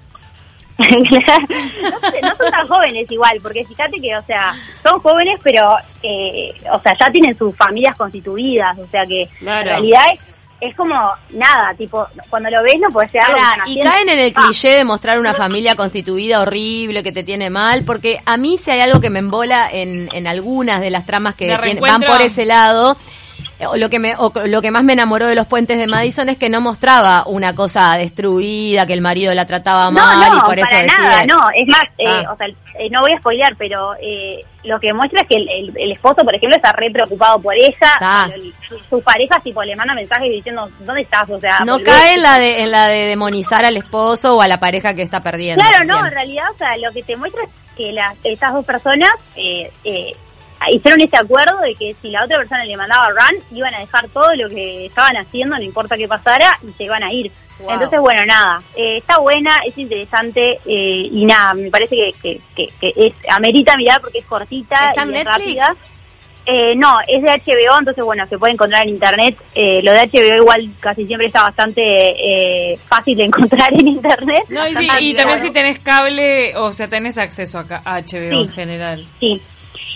no, 2.22 2.36
son 2.36 2.50
tan 2.50 2.68
jóvenes 2.68 3.10
igual, 3.10 3.38
porque 3.42 3.64
fíjate 3.64 4.00
que, 4.00 4.16
o 4.16 4.22
sea, 4.24 4.54
son 4.82 5.00
jóvenes, 5.00 5.38
pero, 5.42 5.76
eh, 6.02 6.48
o 6.72 6.80
sea, 6.80 6.96
ya 6.98 7.10
tienen 7.10 7.36
sus 7.36 7.54
familias 7.56 7.96
constituidas, 7.96 8.78
o 8.78 8.86
sea 8.88 9.06
que 9.06 9.28
Claro. 9.38 9.60
en 9.60 9.66
realidad 9.68 10.02
es, 10.12 10.20
es 10.60 10.76
como 10.76 10.94
nada, 11.30 11.74
tipo, 11.76 12.06
cuando 12.30 12.48
lo 12.50 12.62
ves 12.62 12.76
no 12.80 12.88
puedes 12.92 13.10
ser 13.10 13.22
algo 13.22 13.36
Ahora, 13.36 13.64
y 13.66 13.80
caen 13.80 14.08
en 14.08 14.18
el 14.20 14.32
Ah, 14.36 14.42
cliché 14.44 14.68
de 14.68 14.84
mostrar 14.84 15.18
una 15.18 15.34
familia 15.34 15.74
constituida 15.74 16.40
horrible 16.40 17.02
que 17.02 17.10
te 17.10 17.24
tiene 17.24 17.50
mal, 17.50 17.82
porque 17.84 18.20
a 18.24 18.36
mí 18.36 18.58
si 18.58 18.70
hay 18.70 18.80
algo 18.80 19.00
que 19.00 19.10
me 19.10 19.18
embola 19.18 19.68
en, 19.72 20.08
en 20.12 20.26
algunas 20.28 20.80
de 20.80 20.90
las 20.90 21.04
tramas 21.04 21.34
que 21.34 21.46
¿De 21.48 21.58
tiene- 21.58 21.80
van 21.80 22.02
por 22.02 22.22
ese 22.22 22.44
lado, 22.46 22.96
lo 23.76 23.88
que 23.90 23.98
me 23.98 24.14
o 24.16 24.32
lo 24.46 24.62
que 24.62 24.70
más 24.70 24.84
me 24.84 24.92
enamoró 24.92 25.26
de 25.26 25.34
los 25.34 25.46
puentes 25.46 25.78
de 25.78 25.86
Madison 25.86 26.28
es 26.28 26.36
que 26.36 26.48
no 26.48 26.60
mostraba 26.60 27.24
una 27.26 27.54
cosa 27.54 27.96
destruida, 27.96 28.86
que 28.86 28.92
el 28.92 29.00
marido 29.00 29.32
la 29.34 29.46
trataba 29.46 29.90
mal 29.90 30.28
no, 30.30 30.38
y 30.38 30.40
por 30.40 30.58
eso 30.58 30.68
para 30.70 30.82
decide. 30.82 30.98
nada, 31.00 31.26
no, 31.26 31.40
es 31.54 31.66
más, 31.68 31.84
eh, 31.98 32.06
Ah. 32.26 32.32
o 32.32 32.36
sea, 32.36 32.46
eh, 32.78 32.90
no 32.90 33.00
voy 33.00 33.12
a 33.12 33.18
spoilear, 33.18 33.54
pero 33.56 33.94
eh, 34.02 34.44
lo 34.64 34.78
que 34.80 34.92
muestra 34.92 35.22
es 35.22 35.28
que 35.28 35.36
el, 35.36 35.48
el- 35.48 35.72
el 35.76 35.92
esposo, 35.92 36.16
por 36.24 36.34
ejemplo, 36.34 36.56
está 36.56 36.72
re 36.72 36.90
preocupado 36.90 37.40
por 37.40 37.54
ella, 37.54 37.74
pero 38.28 38.34
el- 38.42 38.54
su- 38.68 38.78
sus 38.88 39.02
parejas 39.02 39.42
tipo 39.42 39.62
le 39.62 39.76
mandan 39.76 39.96
mensajes 39.96 40.30
diciendo, 40.30 40.68
¿dónde 40.80 41.02
estás? 41.02 41.28
O 41.30 41.38
sea, 41.40 41.60
no 41.60 41.78
cae 41.80 42.14
en 42.14 42.22
la 42.22 42.38
de 42.38 42.62
en 42.62 42.70
la 42.70 42.86
de 42.86 43.06
demonizar 43.06 43.64
al 43.64 43.76
esposo 43.76 44.36
o 44.36 44.42
a 44.42 44.48
la 44.48 44.58
pareja 44.60 44.94
que 44.94 45.02
está 45.02 45.20
perdiendo. 45.20 45.62
Claro, 45.64 45.84
no, 45.84 45.94
Bien. 45.94 46.06
en 46.06 46.12
realidad, 46.12 46.44
o 46.54 46.58
sea, 46.58 46.76
lo 46.76 46.92
que 46.92 47.02
te 47.02 47.16
muestra 47.16 47.42
es 47.44 47.50
que 47.76 47.92
las, 47.92 48.14
esas 48.24 48.52
dos 48.52 48.64
personas 48.64 49.10
eh, 49.36 49.70
eh, 49.84 50.12
hicieron 50.70 51.00
ese 51.00 51.16
acuerdo 51.16 51.58
de 51.60 51.74
que 51.74 51.94
si 52.00 52.10
la 52.10 52.24
otra 52.24 52.38
persona 52.38 52.64
le 52.64 52.76
mandaba 52.76 53.08
run, 53.10 53.38
iban 53.56 53.74
a 53.74 53.80
dejar 53.80 54.08
todo 54.08 54.34
lo 54.34 54.48
que 54.48 54.86
estaban 54.86 55.16
haciendo, 55.16 55.56
no 55.56 55.62
importa 55.62 55.96
qué 55.96 56.08
pasara, 56.08 56.58
y 56.66 56.72
se 56.72 56.84
iban 56.84 57.02
a 57.02 57.12
ir. 57.12 57.30
Wow. 57.58 57.72
Entonces, 57.72 58.00
bueno, 58.00 58.24
nada, 58.26 58.62
eh, 58.76 58.96
está 58.98 59.18
buena, 59.18 59.60
es 59.66 59.76
interesante 59.78 60.58
eh, 60.66 61.08
y 61.12 61.24
nada, 61.24 61.54
me 61.54 61.70
parece 61.70 61.96
que, 61.96 62.12
que, 62.20 62.40
que, 62.56 62.66
que 62.80 62.92
es 62.96 63.14
amerita 63.30 63.76
mirar 63.76 64.00
porque 64.00 64.18
es 64.18 64.26
cortita 64.26 64.90
¿Está 64.90 65.02
en 65.02 65.14
y 65.14 65.18
es 65.18 65.24
rápida. 65.24 65.76
Eh, 66.44 66.74
no, 66.76 66.98
es 67.06 67.22
de 67.22 67.28
HBO, 67.28 67.78
entonces 67.78 68.04
bueno, 68.04 68.26
se 68.28 68.36
puede 68.36 68.54
encontrar 68.54 68.82
en 68.82 68.94
internet. 68.94 69.36
Eh, 69.54 69.80
lo 69.82 69.92
de 69.92 70.08
HBO 70.08 70.36
igual 70.42 70.70
casi 70.80 71.06
siempre 71.06 71.28
está 71.28 71.42
bastante 71.42 71.82
eh, 71.82 72.78
fácil 72.88 73.16
de 73.16 73.24
encontrar 73.26 73.72
en 73.72 73.86
internet. 73.86 74.42
No, 74.48 74.66
y, 74.66 74.74
sí, 74.74 74.86
Bastante 74.86 75.04
y 75.04 75.14
también 75.14 75.42
si 75.42 75.50
tenés 75.50 75.78
cable, 75.78 76.56
o 76.56 76.72
sea, 76.72 76.88
tenés 76.88 77.16
acceso 77.18 77.60
a 77.60 77.64
HBO 78.00 78.08
Sí. 78.08 78.40
en 78.40 78.48
general. 78.48 79.06
Sí. 79.20 79.40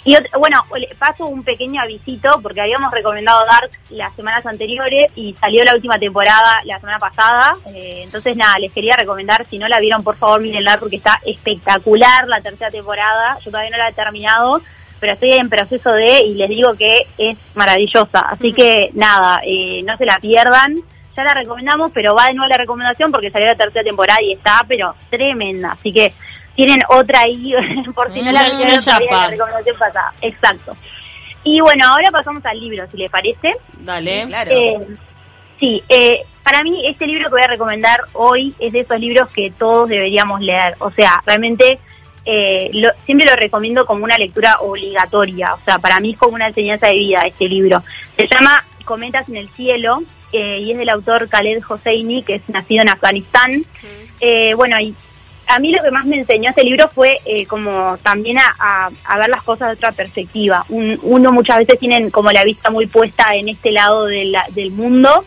Y 0.05 0.17
bueno, 0.39 0.65
paso 0.99 1.27
un 1.27 1.43
pequeño 1.43 1.81
avisito 1.81 2.41
porque 2.41 2.61
habíamos 2.61 2.93
recomendado 2.93 3.45
Dark 3.45 3.71
las 3.91 4.15
semanas 4.15 4.47
anteriores 4.47 5.11
y 5.17 5.35
salió 5.35 5.65
la 5.65 5.75
última 5.75 5.99
temporada 5.99 6.61
la 6.65 6.79
semana 6.79 6.99
pasada. 6.99 7.57
Eh, 7.67 8.03
entonces, 8.05 8.37
nada, 8.37 8.59
les 8.59 8.73
quería 8.73 8.97
recomendar, 8.97 9.45
si 9.47 9.59
no 9.59 9.67
la 9.69 9.81
vieron, 9.81 10.05
por 10.05 10.17
favor, 10.17 10.41
mírenla 10.41 10.79
porque 10.79 10.97
está 10.97 11.21
espectacular 11.25 12.29
la 12.29 12.41
tercera 12.41 12.71
temporada. 12.71 13.39
Yo 13.45 13.51
todavía 13.51 13.71
no 13.71 13.79
la 13.79 13.89
he 13.89 13.93
terminado, 13.95 14.63
pero 15.01 15.15
estoy 15.15 15.33
en 15.33 15.49
proceso 15.49 15.93
de 15.93 16.23
y 16.23 16.35
les 16.35 16.49
digo 16.49 16.75
que 16.75 17.07
es 17.19 17.37
maravillosa. 17.55 18.21
Así 18.21 18.53
que, 18.53 18.91
nada, 18.95 19.41
eh, 19.45 19.81
no 19.85 19.97
se 19.97 20.07
la 20.07 20.19
pierdan. 20.19 20.77
Ya 21.17 21.25
la 21.25 21.35
recomendamos, 21.35 21.93
pero 21.95 22.15
va 22.15 22.27
de 22.27 22.35
nuevo 22.35 22.49
la 22.49 22.59
recomendación 22.59 23.11
porque 23.11 23.31
salió 23.31 23.47
la 23.47 23.57
tercera 23.57 23.83
temporada 23.83 24.21
y 24.23 24.35
está, 24.35 24.65
pero 24.69 24.95
tremenda. 25.09 25.73
Así 25.73 25.91
que 25.91 26.13
tienen 26.57 26.81
otra 26.89 27.21
ahí, 27.21 27.55
por 27.95 28.13
si 28.13 28.21
no 28.23 28.33
la 28.33 28.43
Mm, 28.43 28.59
vieron 28.59 28.85
la 28.85 29.29
recomendación 29.29 29.77
pasada. 29.79 30.13
Exacto. 30.23 30.77
Y 31.45 31.61
bueno, 31.61 31.87
ahora 31.87 32.11
pasamos 32.11 32.45
al 32.45 32.59
libro, 32.59 32.85
si 32.91 32.97
les 32.97 33.11
parece. 33.11 33.53
Dale. 33.79 34.23
Sí, 34.23 34.27
claro. 34.27 34.51
Eh, 34.51 34.87
sí, 35.61 35.83
eh, 35.89 36.23
para 36.43 36.63
mí 36.65 36.85
este 36.87 37.07
libro 37.07 37.27
que 37.27 37.31
voy 37.33 37.43
a 37.43 37.47
recomendar 37.49 38.01
hoy 38.15 38.55
es 38.59 38.73
de 38.73 38.81
esos 38.81 38.99
libros 38.99 39.31
que 39.31 39.53
todos 39.57 39.89
deberíamos 39.89 40.41
leer. 40.41 40.75
O 40.81 40.91
sea, 40.91 41.23
realmente 41.25 41.79
eh, 42.25 42.71
lo- 42.73 42.91
siempre 43.05 43.29
lo 43.29 43.37
recomiendo 43.37 43.87
como 43.87 44.03
una 44.03 44.19
lectura 44.19 44.57
obligatoria. 44.61 45.55
O 45.55 45.61
sea, 45.65 45.79
para 45.79 46.01
mí 46.01 46.13
es 46.13 46.19
como 46.19 46.35
una 46.35 46.49
enseñanza 46.49 46.89
de 46.89 46.95
vida 46.95 47.21
este 47.21 47.49
libro. 47.49 47.85
Se 48.17 48.27
llama 48.27 48.65
Cometas 48.85 49.29
en 49.29 49.37
el 49.37 49.49
cielo 49.51 50.01
eh, 50.33 50.59
y 50.61 50.73
es 50.73 50.79
del 50.79 50.89
autor 50.89 51.29
Khaled 51.29 51.63
Hosseini, 51.69 52.25
que 52.25 52.37
es 52.37 52.49
nacido 52.49 52.83
en 52.83 52.89
Afganistán. 52.89 53.63
Eh, 54.21 54.55
bueno, 54.55 54.81
y 54.81 54.95
a 55.49 55.59
mí 55.59 55.71
lo 55.71 55.83
que 55.83 55.91
más 55.91 56.05
me 56.07 56.17
enseñó 56.19 56.51
este 56.51 56.65
libro 56.65 56.89
fue 56.89 57.19
eh, 57.25 57.47
como 57.47 57.97
también 58.03 58.39
a, 58.39 58.89
ver 59.19 59.29
las 59.29 59.43
cosas 59.43 59.69
de 59.69 59.75
otra 59.75 59.93
perspectiva. 59.93 60.65
Un- 60.69 60.99
uno 61.03 61.33
muchas 61.33 61.59
veces 61.59 61.79
tienen 61.79 62.11
como 62.11 62.31
la 62.33 62.45
vista 62.45 62.71
muy 62.71 62.87
puesta 62.87 63.35
en 63.35 63.49
este 63.49 63.71
lado 63.73 64.07
de 64.07 64.25
la- 64.27 64.47
del 64.51 64.71
mundo 64.73 65.25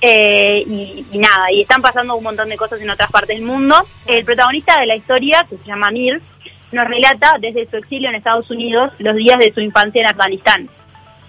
eh, 0.00 0.62
y, 0.66 1.04
y 1.10 1.18
nada, 1.18 1.50
y 1.50 1.62
están 1.62 1.82
pasando 1.82 2.14
un 2.14 2.22
montón 2.22 2.48
de 2.48 2.56
cosas 2.56 2.80
en 2.80 2.88
otras 2.90 3.10
partes 3.10 3.36
del 3.36 3.44
mundo. 3.46 3.76
El 4.06 4.24
protagonista 4.24 4.78
de 4.80 4.86
la 4.86 4.94
historia, 4.96 5.44
que 5.50 5.56
se 5.58 5.64
llama 5.64 5.90
Mir, 5.90 6.22
nos 6.70 6.86
relata 6.86 7.34
desde 7.40 7.68
su 7.68 7.76
exilio 7.78 8.08
en 8.08 8.14
Estados 8.14 8.48
Unidos 8.50 8.92
los 8.98 9.16
días 9.16 9.38
de 9.38 9.52
su 9.52 9.60
infancia 9.60 10.00
en 10.02 10.06
Afganistán. 10.06 10.68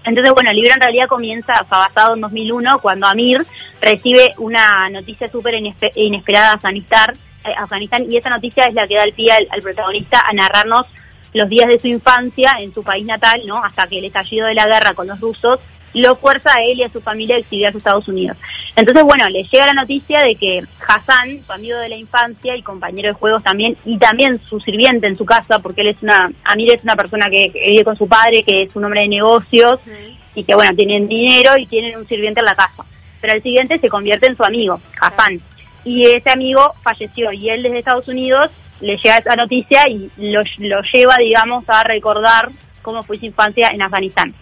Entonces, 0.04 0.32
bueno, 0.32 0.50
el 0.50 0.56
libro 0.56 0.72
en 0.74 0.80
realidad 0.80 1.08
comienza, 1.08 1.52
sea, 1.54 1.64
basado 1.78 2.14
en 2.14 2.20
2001, 2.20 2.78
cuando 2.80 3.06
Amir 3.06 3.44
recibe 3.82 4.34
una 4.38 4.88
noticia 4.88 5.30
súper 5.30 5.54
inespe- 5.54 5.92
inesperada 5.94 6.50
de 6.50 6.54
Afganistán, 6.54 7.10
eh, 7.12 7.18
Afganistán, 7.44 8.10
y 8.10 8.16
esa 8.16 8.30
noticia 8.30 8.64
es 8.64 8.74
la 8.74 8.86
que 8.86 8.96
da 8.96 9.04
el 9.04 9.12
pie 9.12 9.32
al, 9.32 9.48
al 9.50 9.62
protagonista 9.62 10.20
a 10.26 10.32
narrarnos 10.32 10.86
los 11.32 11.48
días 11.48 11.68
de 11.68 11.78
su 11.78 11.86
infancia 11.86 12.56
en 12.60 12.74
su 12.74 12.82
país 12.82 13.06
natal, 13.06 13.42
¿no? 13.46 13.62
Hasta 13.64 13.86
que 13.86 13.98
el 13.98 14.04
estallido 14.04 14.46
de 14.46 14.54
la 14.54 14.66
guerra 14.66 14.94
con 14.94 15.06
los 15.06 15.20
rusos 15.20 15.60
lo 15.94 16.16
fuerza 16.16 16.50
a 16.54 16.62
él 16.62 16.78
y 16.78 16.82
a 16.84 16.88
su 16.88 17.00
familia 17.00 17.36
a 17.36 17.38
exiliarse 17.38 17.76
a 17.76 17.78
Estados 17.78 18.08
Unidos. 18.08 18.36
Entonces, 18.76 19.02
bueno, 19.02 19.28
le 19.28 19.42
llega 19.42 19.66
la 19.66 19.72
noticia 19.72 20.22
de 20.22 20.36
que 20.36 20.62
Hassan, 20.86 21.42
su 21.44 21.52
amigo 21.52 21.78
de 21.78 21.88
la 21.88 21.96
infancia 21.96 22.56
y 22.56 22.62
compañero 22.62 23.08
de 23.08 23.14
juegos 23.14 23.42
también, 23.42 23.76
y 23.84 23.98
también 23.98 24.40
su 24.48 24.60
sirviente 24.60 25.06
en 25.06 25.16
su 25.16 25.24
casa, 25.24 25.58
porque 25.58 25.80
él 25.80 25.88
es 25.88 26.02
una, 26.02 26.30
Amir 26.44 26.72
es 26.74 26.82
una 26.82 26.96
persona 26.96 27.28
que, 27.28 27.50
que 27.50 27.70
vive 27.70 27.84
con 27.84 27.96
su 27.96 28.06
padre, 28.06 28.42
que 28.42 28.62
es 28.62 28.76
un 28.76 28.84
hombre 28.84 29.00
de 29.02 29.08
negocios, 29.08 29.80
y 30.34 30.44
que, 30.44 30.54
bueno, 30.54 30.74
tienen 30.76 31.08
dinero 31.08 31.56
y 31.58 31.66
tienen 31.66 31.98
un 31.98 32.06
sirviente 32.06 32.40
en 32.40 32.46
la 32.46 32.54
casa. 32.54 32.84
Pero 33.20 33.34
el 33.34 33.42
siguiente 33.42 33.78
se 33.78 33.88
convierte 33.88 34.26
en 34.26 34.36
su 34.36 34.44
amigo, 34.44 34.80
Hassan. 35.00 35.40
Y 35.84 36.04
ese 36.06 36.30
amigo 36.30 36.74
falleció, 36.82 37.32
y 37.32 37.48
él 37.48 37.62
desde 37.62 37.78
Estados 37.78 38.08
Unidos 38.08 38.50
le 38.80 38.96
llega 38.96 39.18
esa 39.18 39.36
noticia 39.36 39.88
y 39.88 40.10
lo, 40.16 40.42
lo 40.58 40.82
lleva, 40.82 41.16
digamos, 41.18 41.68
a 41.68 41.82
recordar 41.84 42.50
cómo 42.82 43.02
fue 43.02 43.18
su 43.18 43.26
infancia 43.26 43.70
en 43.70 43.82
Afganistán. 43.82 44.34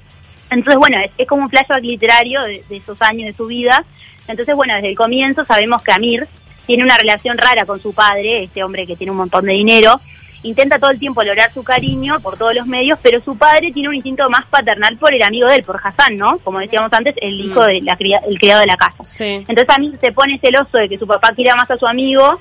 Entonces, 0.51 0.77
bueno, 0.77 0.99
es, 1.01 1.11
es 1.19 1.27
como 1.27 1.43
un 1.43 1.51
flashback 1.51 1.83
literario 1.83 2.43
de, 2.43 2.65
de 2.69 2.77
esos 2.77 3.01
años 3.03 3.27
de 3.27 3.35
su 3.35 3.47
vida. 3.47 3.85
Entonces, 4.27 4.55
bueno, 4.55 4.75
desde 4.75 4.91
el 4.91 4.97
comienzo 4.97 5.45
sabemos 5.45 5.83
que 5.83 5.93
Amir 5.93 6.29
tiene 6.67 6.85
una 6.85 6.99
relación 6.99 7.39
rara 7.39 7.65
con 7.65 7.81
su 7.81 7.95
padre, 7.95 8.45
este 8.45 8.63
hombre 8.63 8.87
que 8.87 8.95
tiene 8.95 9.11
un 9.11 9.17
montón 9.19 9.47
de 9.47 9.53
dinero. 9.53 10.01
Intenta 10.45 10.79
todo 10.79 10.91
el 10.91 10.99
tiempo 10.99 11.23
lograr 11.23 11.53
su 11.53 11.65
cariño 11.65 12.21
por 12.21 12.37
todos 12.39 12.55
los 12.55 12.67
medios, 12.67 12.99
pero 13.03 13.19
su 13.21 13.37
padre 13.37 13.73
tiene 13.73 13.89
un 13.89 13.95
instinto 13.97 14.29
más 14.31 14.45
paternal 14.47 14.97
por 14.97 15.13
el 15.13 15.23
amigo 15.23 15.49
de 15.49 15.57
él, 15.57 15.63
por 15.63 15.81
Hassan, 15.83 16.17
¿no? 16.17 16.39
Como 16.45 16.61
decíamos 16.61 16.93
antes, 16.93 17.15
el 17.21 17.41
hijo 17.41 17.61
Mm. 17.61 17.67
de 17.67 17.81
la 17.83 17.99
el 18.27 18.39
criado 18.39 18.61
de 18.61 18.67
la 18.67 18.77
casa. 18.77 19.03
Sí. 19.05 19.25
Entonces 19.49 19.67
Amir 19.69 19.99
se 20.01 20.13
pone 20.13 20.39
celoso 20.39 20.79
de 20.79 20.89
que 20.89 20.97
su 20.97 21.07
papá 21.07 21.33
quiera 21.33 21.57
más 21.57 21.69
a 21.71 21.77
su 21.77 21.87
amigo, 21.87 22.41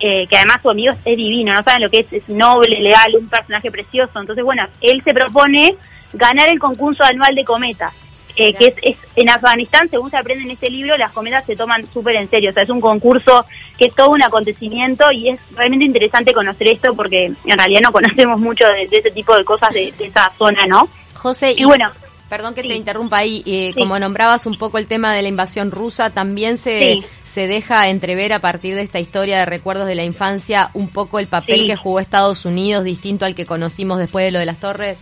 eh, 0.00 0.26
que 0.28 0.36
además 0.36 0.58
su 0.62 0.70
amigo 0.70 0.92
es 1.04 1.16
divino, 1.16 1.52
no 1.54 1.62
saben 1.62 1.82
lo 1.82 1.90
que 1.90 2.00
es, 2.00 2.12
es 2.12 2.28
noble, 2.28 2.78
leal, 2.80 3.16
un 3.18 3.28
personaje 3.28 3.70
precioso. 3.70 4.20
Entonces, 4.20 4.44
bueno, 4.44 4.66
él 4.80 5.02
se 5.02 5.14
propone 5.14 5.74
ganar 6.12 6.48
el 6.50 6.58
concurso 6.58 7.02
anual 7.02 7.34
de 7.34 7.44
cometas, 7.44 7.92
eh, 8.38 8.54
que 8.54 8.66
es, 8.68 8.74
es 8.82 8.96
en 9.16 9.28
Afganistán, 9.28 9.88
según 9.90 10.10
se 10.10 10.16
aprende 10.16 10.44
en 10.44 10.50
este 10.52 10.70
libro, 10.70 10.96
las 10.96 11.12
cometas 11.12 11.44
se 11.44 11.56
toman 11.56 11.82
súper 11.92 12.16
en 12.16 12.30
serio, 12.30 12.50
o 12.50 12.52
sea, 12.52 12.62
es 12.62 12.70
un 12.70 12.80
concurso 12.80 13.44
que 13.76 13.86
es 13.86 13.94
todo 13.94 14.10
un 14.10 14.22
acontecimiento 14.22 15.10
y 15.12 15.30
es 15.30 15.40
realmente 15.56 15.84
interesante 15.84 16.32
conocer 16.32 16.68
esto 16.68 16.94
porque 16.94 17.26
en 17.26 17.58
realidad 17.58 17.80
no 17.82 17.92
conocemos 17.92 18.40
mucho 18.40 18.66
de, 18.68 18.86
de 18.88 18.98
ese 18.98 19.10
tipo 19.10 19.36
de 19.36 19.44
cosas 19.44 19.70
de, 19.74 19.92
de 19.98 20.06
esa 20.06 20.30
zona, 20.38 20.66
¿no? 20.66 20.88
José, 21.14 21.54
Y 21.56 21.64
bueno, 21.64 21.90
Perdón 22.28 22.54
que 22.54 22.60
Sí. 22.60 22.68
te 22.68 22.74
interrumpa 22.74 23.16
ahí, 23.16 23.42
eh, 23.46 23.70
Sí. 23.74 23.80
como 23.80 23.98
nombrabas 23.98 24.44
un 24.44 24.58
poco 24.58 24.76
el 24.76 24.86
tema 24.86 25.14
de 25.14 25.22
la 25.22 25.28
invasión 25.28 25.70
rusa, 25.70 26.10
también 26.10 26.58
se, 26.58 26.78
Sí. 26.80 27.04
se 27.32 27.46
deja 27.46 27.88
entrever 27.88 28.34
a 28.34 28.40
partir 28.40 28.74
de 28.74 28.82
esta 28.82 29.00
historia 29.00 29.38
de 29.38 29.46
recuerdos 29.46 29.86
de 29.86 29.94
la 29.94 30.04
infancia 30.04 30.70
un 30.74 30.88
poco 30.90 31.18
el 31.20 31.26
papel 31.26 31.64
que 31.66 31.74
jugó 31.74 32.00
Estados 32.00 32.44
Unidos, 32.44 32.84
distinto 32.84 33.24
al 33.24 33.34
que 33.34 33.46
conocimos 33.46 33.98
después 33.98 34.26
de 34.26 34.30
lo 34.32 34.38
de 34.40 34.44
las 34.44 34.60
torres. 34.60 34.98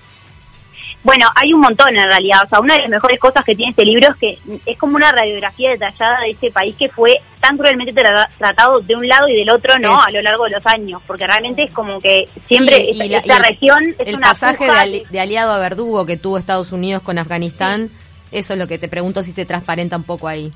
Bueno, 1.06 1.28
hay 1.36 1.54
un 1.54 1.60
montón 1.60 1.96
en 1.96 2.04
realidad. 2.08 2.40
O 2.44 2.48
sea, 2.48 2.58
una 2.58 2.74
de 2.74 2.80
las 2.80 2.90
mejores 2.90 3.20
cosas 3.20 3.44
que 3.44 3.54
tiene 3.54 3.70
este 3.70 3.84
libro 3.84 4.08
es 4.10 4.16
que 4.16 4.38
es 4.66 4.76
como 4.76 4.96
una 4.96 5.12
radiografía 5.12 5.70
detallada 5.70 6.20
de 6.22 6.30
este 6.32 6.50
país 6.50 6.74
que 6.76 6.88
fue 6.88 7.20
tan 7.40 7.56
cruelmente 7.56 7.94
tra- 7.94 8.28
tratado 8.36 8.80
de 8.80 8.96
un 8.96 9.06
lado 9.06 9.28
y 9.28 9.36
del 9.36 9.48
otro, 9.50 9.78
¿no? 9.78 9.94
Es- 10.02 10.08
A 10.08 10.10
lo 10.10 10.20
largo 10.22 10.44
de 10.46 10.50
los 10.50 10.66
años. 10.66 11.00
Porque 11.06 11.24
realmente 11.24 11.62
es 11.62 11.72
como 11.72 12.00
que 12.00 12.24
siempre 12.44 12.90
esta, 12.90 13.04
y 13.04 13.08
la- 13.08 13.18
esta 13.18 13.32
y 13.34 13.36
el- 13.36 13.42
región 13.44 13.84
es 14.00 14.08
el 14.08 14.16
una 14.16 14.28
pasaje 14.30 14.64
de, 14.64 14.70
puja 14.70 14.80
ali- 14.82 15.04
de 15.08 15.20
aliado 15.20 15.52
a 15.52 15.58
verdugo 15.58 16.04
que 16.06 16.16
tuvo 16.16 16.38
Estados 16.38 16.72
Unidos 16.72 17.02
con 17.04 17.18
Afganistán, 17.18 17.88
eso 18.32 18.54
es 18.54 18.58
lo 18.58 18.66
que 18.66 18.78
te 18.78 18.88
pregunto 18.88 19.22
si 19.22 19.30
se 19.30 19.46
transparenta 19.46 19.96
un 19.96 20.02
poco 20.02 20.26
ahí. 20.26 20.50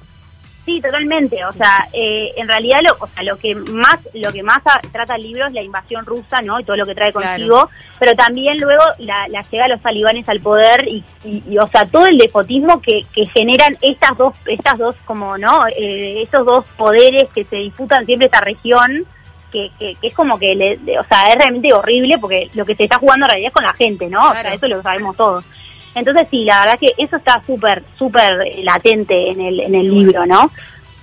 Sí, 0.71 0.81
totalmente. 0.81 1.45
O 1.45 1.53
sea, 1.53 1.89
eh, 1.93 2.33
en 2.37 2.47
realidad 2.47 2.79
lo, 2.83 2.93
o 3.00 3.09
sea, 3.09 3.25
lo 3.25 3.37
que 3.37 3.55
más, 3.57 3.99
lo 4.15 4.33
que 4.33 4.43
más 4.45 4.61
trata 4.93 5.17
el 5.17 5.23
libro 5.25 5.47
es 5.49 5.53
la 5.53 5.62
invasión 5.62 6.07
rusa, 6.07 6.41
¿no? 6.45 6.61
Y 6.61 6.65
todo 6.65 6.77
lo 6.77 6.87
que 6.87 6.95
trae 6.95 7.11
Claro. 7.11 7.27
consigo. 7.29 7.71
Pero 7.99 8.15
también 8.15 8.59
luego 8.59 8.83
la, 8.99 9.27
la 9.29 9.43
llega 9.50 9.65
de 9.65 9.71
los 9.71 9.83
talibanes 9.83 10.29
al 10.29 10.41
poder 10.41 10.87
y, 10.87 11.03
y- 11.25 11.43
y, 11.49 11.59
o 11.59 11.67
sea, 11.69 11.87
todo 11.87 12.07
el 12.07 12.17
despotismo 12.19 12.81
que, 12.81 13.05
que 13.12 13.27
generan 13.27 13.77
estas 13.81 14.17
dos, 14.17 14.35
estas 14.47 14.79
dos, 14.79 14.95
como, 15.05 15.37
¿no? 15.39 15.67
Eh, 15.77 16.23
estos 16.23 16.47
dos 16.47 16.65
poderes 16.77 17.25
que 17.35 17.43
se 17.45 17.57
disputan 17.57 18.07
siempre 18.07 18.27
esta 18.27 18.41
región. 18.41 19.05
Que, 19.50 19.69
que, 19.81 19.97
que 20.00 20.07
es 20.07 20.15
como 20.15 20.39
que, 20.39 20.55
le, 20.55 20.77
de- 20.77 20.97
o 21.00 21.03
sea, 21.03 21.23
es 21.25 21.35
realmente 21.35 21.73
horrible 21.73 22.19
porque 22.21 22.49
lo 22.55 22.65
que 22.65 22.77
se 22.77 22.85
está 22.85 22.99
jugando 22.99 23.27
en 23.27 23.31
realidad 23.31 23.49
es 23.49 23.55
con 23.55 23.65
la 23.65 23.73
gente, 23.75 24.07
¿no? 24.09 24.29
O 24.29 24.33
sea, 24.33 24.55
eso 24.55 24.69
lo 24.69 24.81
sabemos 24.81 25.17
todos. 25.17 25.45
Entonces 25.94 26.28
sí, 26.30 26.44
la 26.44 26.61
verdad 26.61 26.78
que 26.78 26.92
eso 26.99 27.16
está 27.16 27.42
súper, 27.44 27.82
súper 27.99 28.38
latente 28.62 29.30
en 29.30 29.40
el, 29.40 29.61
en 29.61 29.75
el 29.75 29.88
libro, 29.92 30.25
¿no? 30.26 30.50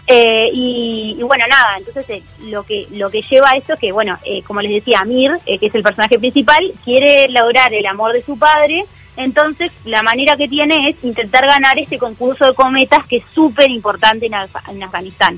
Eh, 0.10 0.48
y, 0.54 1.18
y 1.20 1.24
bueno, 1.24 1.44
nada, 1.50 1.76
entonces 1.78 2.10
eh, 2.10 2.24
lo 2.46 2.64
que 2.64 2.88
lo 2.92 3.10
que 3.10 3.22
lleva 3.22 3.50
a 3.50 3.58
esto 3.58 3.74
es 3.74 3.80
que, 3.82 3.92
bueno, 3.92 4.18
eh, 4.24 4.42
como 4.44 4.62
les 4.62 4.72
decía, 4.72 5.00
Amir, 5.02 5.32
eh, 5.46 5.60
que 5.60 5.66
es 5.66 5.76
el 5.76 5.84
personaje 5.84 6.18
principal, 6.18 6.72
quiere 6.86 7.28
lograr 7.28 7.74
el 7.74 7.86
amor 7.86 8.14
de 8.14 8.24
su 8.24 8.40
padre, 8.40 8.86
entonces 9.18 9.74
la 9.84 10.04
manera 10.04 10.38
que 10.38 10.48
tiene 10.48 10.88
es 10.90 10.96
intentar 11.04 11.46
ganar 11.46 11.78
este 11.78 11.98
concurso 11.98 12.46
de 12.46 12.54
cometas 12.54 13.06
que 13.06 13.18
es 13.18 13.26
súper 13.34 13.70
importante 13.70 14.28
en, 14.28 14.34
Af- 14.34 14.72
en 14.72 14.82
Afganistán. 14.82 15.38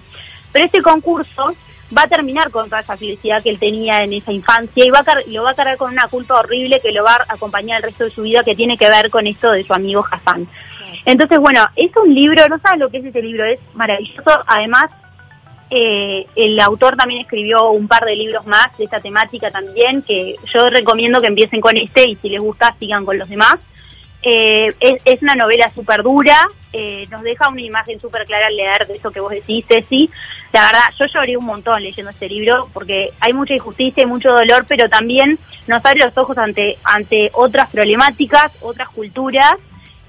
Pero 0.51 0.65
este 0.65 0.84
concurso 0.84 1.56
va 1.96 2.03
a 2.03 2.08
terminar 2.08 2.51
con 2.51 2.65
toda 2.65 2.81
esa 2.81 2.98
felicidad 2.98 3.41
que 3.41 3.50
él 3.50 3.60
tenía 3.60 4.03
en 4.03 4.13
esa 4.13 4.31
infancia 4.31 4.86
y 4.86 4.89
va 4.89 5.00
a 5.00 5.17
lo 5.27 5.43
va 5.43 5.51
a 5.51 5.55
cargar 5.55 5.77
con 5.77 5.91
una 5.91 6.08
culpa 6.08 6.39
horrible 6.39 6.79
que 6.79 6.91
lo 6.91 7.03
va 7.03 7.15
a 7.15 7.34
acompañar 7.34 7.77
el 7.77 7.84
resto 7.84 8.05
de 8.05 8.12
su 8.12 8.22
vida 8.24 8.43
que 8.43 8.55
tiene 8.55 8.77
que 8.77 8.89
ver 8.89 9.10
con 9.10 9.27
esto 9.27 9.51
de 9.51 9.63
su 9.63 9.74
amigo 9.74 10.05
Hassan. 10.10 10.48
Entonces, 11.05 11.39
bueno, 11.39 11.65
es 11.75 11.91
un 11.96 12.13
libro, 12.13 12.48
no 12.48 12.60
saben 12.60 12.79
lo 12.79 12.89
que 12.89 12.98
es 12.98 13.05
ese 13.05 13.22
libro, 13.22 13.46
es 13.46 13.60
maravilloso. 13.74 14.41
Además, 14.48 14.89
eh, 15.69 16.25
el 16.36 16.60
autor 16.60 16.96
también 16.96 17.22
escribió 17.22 17.69
un 17.69 17.88
par 17.88 18.05
de 18.05 18.15
libros 18.15 18.46
más 18.46 18.75
de 18.77 18.86
esta 18.86 19.00
temática 19.00 19.51
también, 19.51 20.01
que 20.01 20.36
yo 20.53 20.69
recomiendo 20.69 21.22
que 21.22 21.27
empiecen 21.27 21.62
con 21.62 21.77
este 21.77 22.08
y 22.10 22.15
si 22.15 22.29
les 22.29 22.41
gusta 22.41 22.75
sigan 22.79 23.05
con 23.05 23.17
los 23.17 23.29
demás. 23.29 23.60
Eh, 24.22 24.74
es, 25.06 25.22
una 25.22 25.36
novela 25.36 25.72
súper 25.74 26.04
dura, 26.04 26.46
eh, 26.74 27.08
nos 27.10 27.24
deja 27.24 27.48
una 27.48 27.62
imagen 27.62 28.02
súper 28.02 28.26
clara 28.26 28.48
al 28.48 28.56
leer 28.56 28.86
de 28.86 28.96
eso 28.96 29.12
que 29.12 29.22
vos 29.22 29.32
decís, 29.32 29.66
Ceci. 29.68 30.10
La 30.52 30.66
verdad, 30.66 30.82
yo 30.98 31.06
lloré 31.06 31.38
un 31.38 31.46
montón 31.46 31.82
leyendo 31.82 32.12
este 32.12 32.28
libro 32.28 32.70
porque 32.74 33.12
hay 33.20 33.34
mucha 33.34 33.54
injusticia 33.54 34.04
y 34.04 34.08
mucho 34.08 34.32
dolor, 34.32 34.66
pero 34.68 34.90
también 34.90 35.38
nos 35.68 35.86
abre 35.86 36.04
los 36.04 36.18
ojos 36.18 36.38
ante, 36.38 36.78
ante 36.84 37.30
otras 37.34 37.70
problemáticas, 37.70 38.52
otras 38.62 38.90
culturas. 38.90 39.54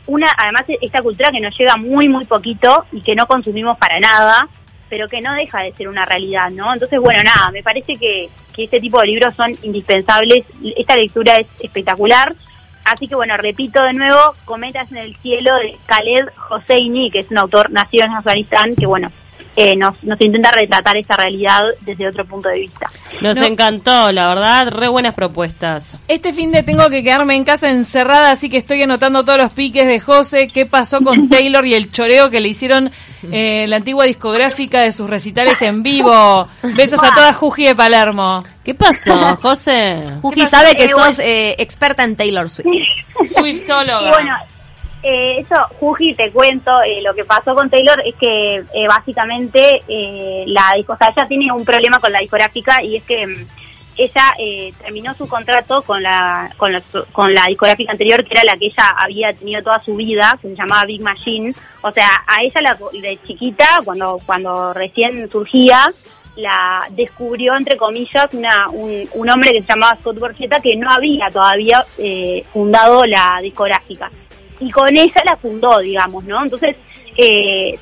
Una, 0.06 0.28
además, 0.36 0.64
esta 0.80 1.02
cultura 1.02 1.30
que 1.30 1.40
nos 1.40 1.56
llega 1.56 1.76
muy, 1.76 2.08
muy 2.08 2.24
poquito 2.24 2.86
y 2.90 3.02
que 3.02 3.14
no 3.14 3.26
consumimos 3.26 3.78
para 3.78 4.00
nada, 4.00 4.48
pero 4.88 5.08
que 5.08 5.20
no 5.20 5.32
deja 5.34 5.60
de 5.60 5.72
ser 5.72 5.88
una 5.88 6.04
realidad, 6.04 6.50
¿no? 6.50 6.72
Entonces, 6.72 6.98
bueno, 6.98 7.22
nada, 7.22 7.50
me 7.52 7.62
parece 7.62 7.94
que, 7.94 8.28
que 8.52 8.64
este 8.64 8.80
tipo 8.80 9.00
de 9.00 9.06
libros 9.06 9.36
son 9.36 9.56
indispensables. 9.62 10.46
Esta 10.76 10.96
lectura 10.96 11.36
es 11.36 11.46
espectacular. 11.60 12.34
Así 12.90 13.06
que 13.06 13.14
bueno, 13.14 13.36
repito 13.36 13.80
de 13.84 13.92
nuevo, 13.92 14.18
Cometas 14.44 14.90
en 14.90 14.98
el 14.98 15.14
cielo 15.18 15.54
de 15.54 15.78
Khaled 15.86 16.26
Hosseini, 16.50 17.12
que 17.12 17.20
es 17.20 17.30
un 17.30 17.38
autor 17.38 17.70
nacido 17.70 18.04
en 18.04 18.10
Afganistán, 18.10 18.74
que 18.74 18.84
bueno, 18.84 19.12
eh, 19.56 19.76
nos, 19.76 20.02
nos 20.04 20.20
intenta 20.20 20.50
retratar 20.52 20.96
esa 20.96 21.16
realidad 21.16 21.64
desde 21.80 22.06
otro 22.08 22.24
punto 22.24 22.48
de 22.48 22.60
vista. 22.60 22.86
Nos 23.20 23.36
No. 23.36 23.44
encantó, 23.46 24.10
la 24.12 24.28
verdad, 24.28 24.68
re 24.68 24.88
buenas 24.88 25.14
propuestas. 25.14 25.96
Este 26.08 26.32
fin 26.32 26.52
de 26.52 26.62
tengo 26.62 26.88
que 26.88 27.02
quedarme 27.02 27.34
en 27.36 27.44
casa 27.44 27.68
encerrada, 27.70 28.30
así 28.30 28.48
que 28.48 28.56
estoy 28.56 28.82
anotando 28.82 29.24
todos 29.24 29.38
los 29.38 29.50
piques 29.52 29.86
de 29.86 30.00
José, 30.00 30.48
qué 30.48 30.66
pasó 30.66 31.00
con 31.00 31.28
Taylor 31.28 31.66
y 31.66 31.74
el 31.74 31.90
choreo 31.90 32.30
que 32.30 32.40
le 32.40 32.48
hicieron 32.48 32.90
eh, 33.32 33.66
la 33.68 33.76
antigua 33.76 34.04
discográfica 34.04 34.80
de 34.80 34.92
sus 34.92 35.10
recitales 35.10 35.60
en 35.62 35.82
vivo. 35.82 36.48
Besos 36.62 37.02
a 37.04 37.12
toda 37.12 37.32
Juji 37.34 37.64
de 37.64 37.74
Palermo. 37.74 38.42
¿Qué 38.64 38.74
pasó, 38.74 39.36
José? 39.42 40.04
Pasa? 40.22 40.48
sabe 40.48 40.76
que 40.76 40.84
Eh, 40.84 40.88
sos 40.90 41.16
bueno. 41.16 41.22
eh, 41.22 41.56
experta 41.58 42.04
en 42.04 42.16
Taylor 42.16 42.48
Swift. 42.48 42.66
Swiftóloga. 43.34 44.08
Y 44.08 44.10
bueno, 44.10 44.34
eh, 45.02 45.38
eso, 45.38 45.56
Juji, 45.78 46.14
te 46.14 46.30
cuento, 46.30 46.82
eh, 46.82 47.00
lo 47.02 47.14
que 47.14 47.24
pasó 47.24 47.54
con 47.54 47.70
Taylor 47.70 48.02
es 48.04 48.14
que 48.16 48.56
eh, 48.56 48.86
básicamente 48.86 49.82
eh, 49.88 50.44
la 50.46 50.74
o 50.86 50.96
sea, 50.96 51.12
ella 51.16 51.28
tiene 51.28 51.52
un 51.52 51.64
problema 51.64 51.98
con 51.98 52.12
la 52.12 52.20
discográfica 52.20 52.82
y 52.82 52.96
es 52.96 53.04
que 53.04 53.26
mm, 53.26 53.46
ella 53.96 54.34
eh, 54.38 54.72
terminó 54.82 55.14
su 55.14 55.28
contrato 55.28 55.82
con 55.82 56.02
la, 56.02 56.50
con, 56.56 56.72
la, 56.72 56.82
con 57.12 57.34
la 57.34 57.44
discográfica 57.46 57.92
anterior, 57.92 58.24
que 58.24 58.32
era 58.32 58.44
la 58.44 58.56
que 58.56 58.66
ella 58.66 58.94
había 58.96 59.32
tenido 59.32 59.62
toda 59.62 59.82
su 59.82 59.94
vida, 59.94 60.38
que 60.40 60.48
se 60.48 60.56
llamaba 60.56 60.84
Big 60.84 61.02
Machine. 61.02 61.54
O 61.82 61.90
sea, 61.90 62.08
a 62.26 62.42
ella 62.42 62.60
la, 62.62 62.78
de 62.92 63.18
chiquita, 63.26 63.66
cuando, 63.84 64.18
cuando 64.24 64.72
recién 64.72 65.28
surgía, 65.30 65.92
la 66.36 66.86
descubrió, 66.90 67.54
entre 67.56 67.76
comillas, 67.76 68.32
una, 68.32 68.68
un, 68.70 69.06
un 69.12 69.30
hombre 69.30 69.52
que 69.52 69.62
se 69.62 69.68
llamaba 69.68 69.98
Scott 70.00 70.18
Borchetta, 70.18 70.60
que 70.60 70.76
no 70.76 70.90
había 70.90 71.28
todavía 71.28 71.84
eh, 71.98 72.44
fundado 72.52 73.04
la 73.04 73.40
discográfica. 73.42 74.10
Y 74.60 74.70
con 74.70 74.94
ella 74.96 75.22
la 75.24 75.36
fundó, 75.36 75.78
digamos, 75.80 76.24
¿no? 76.24 76.42
Entonces, 76.42 76.76
eh, 77.16 77.78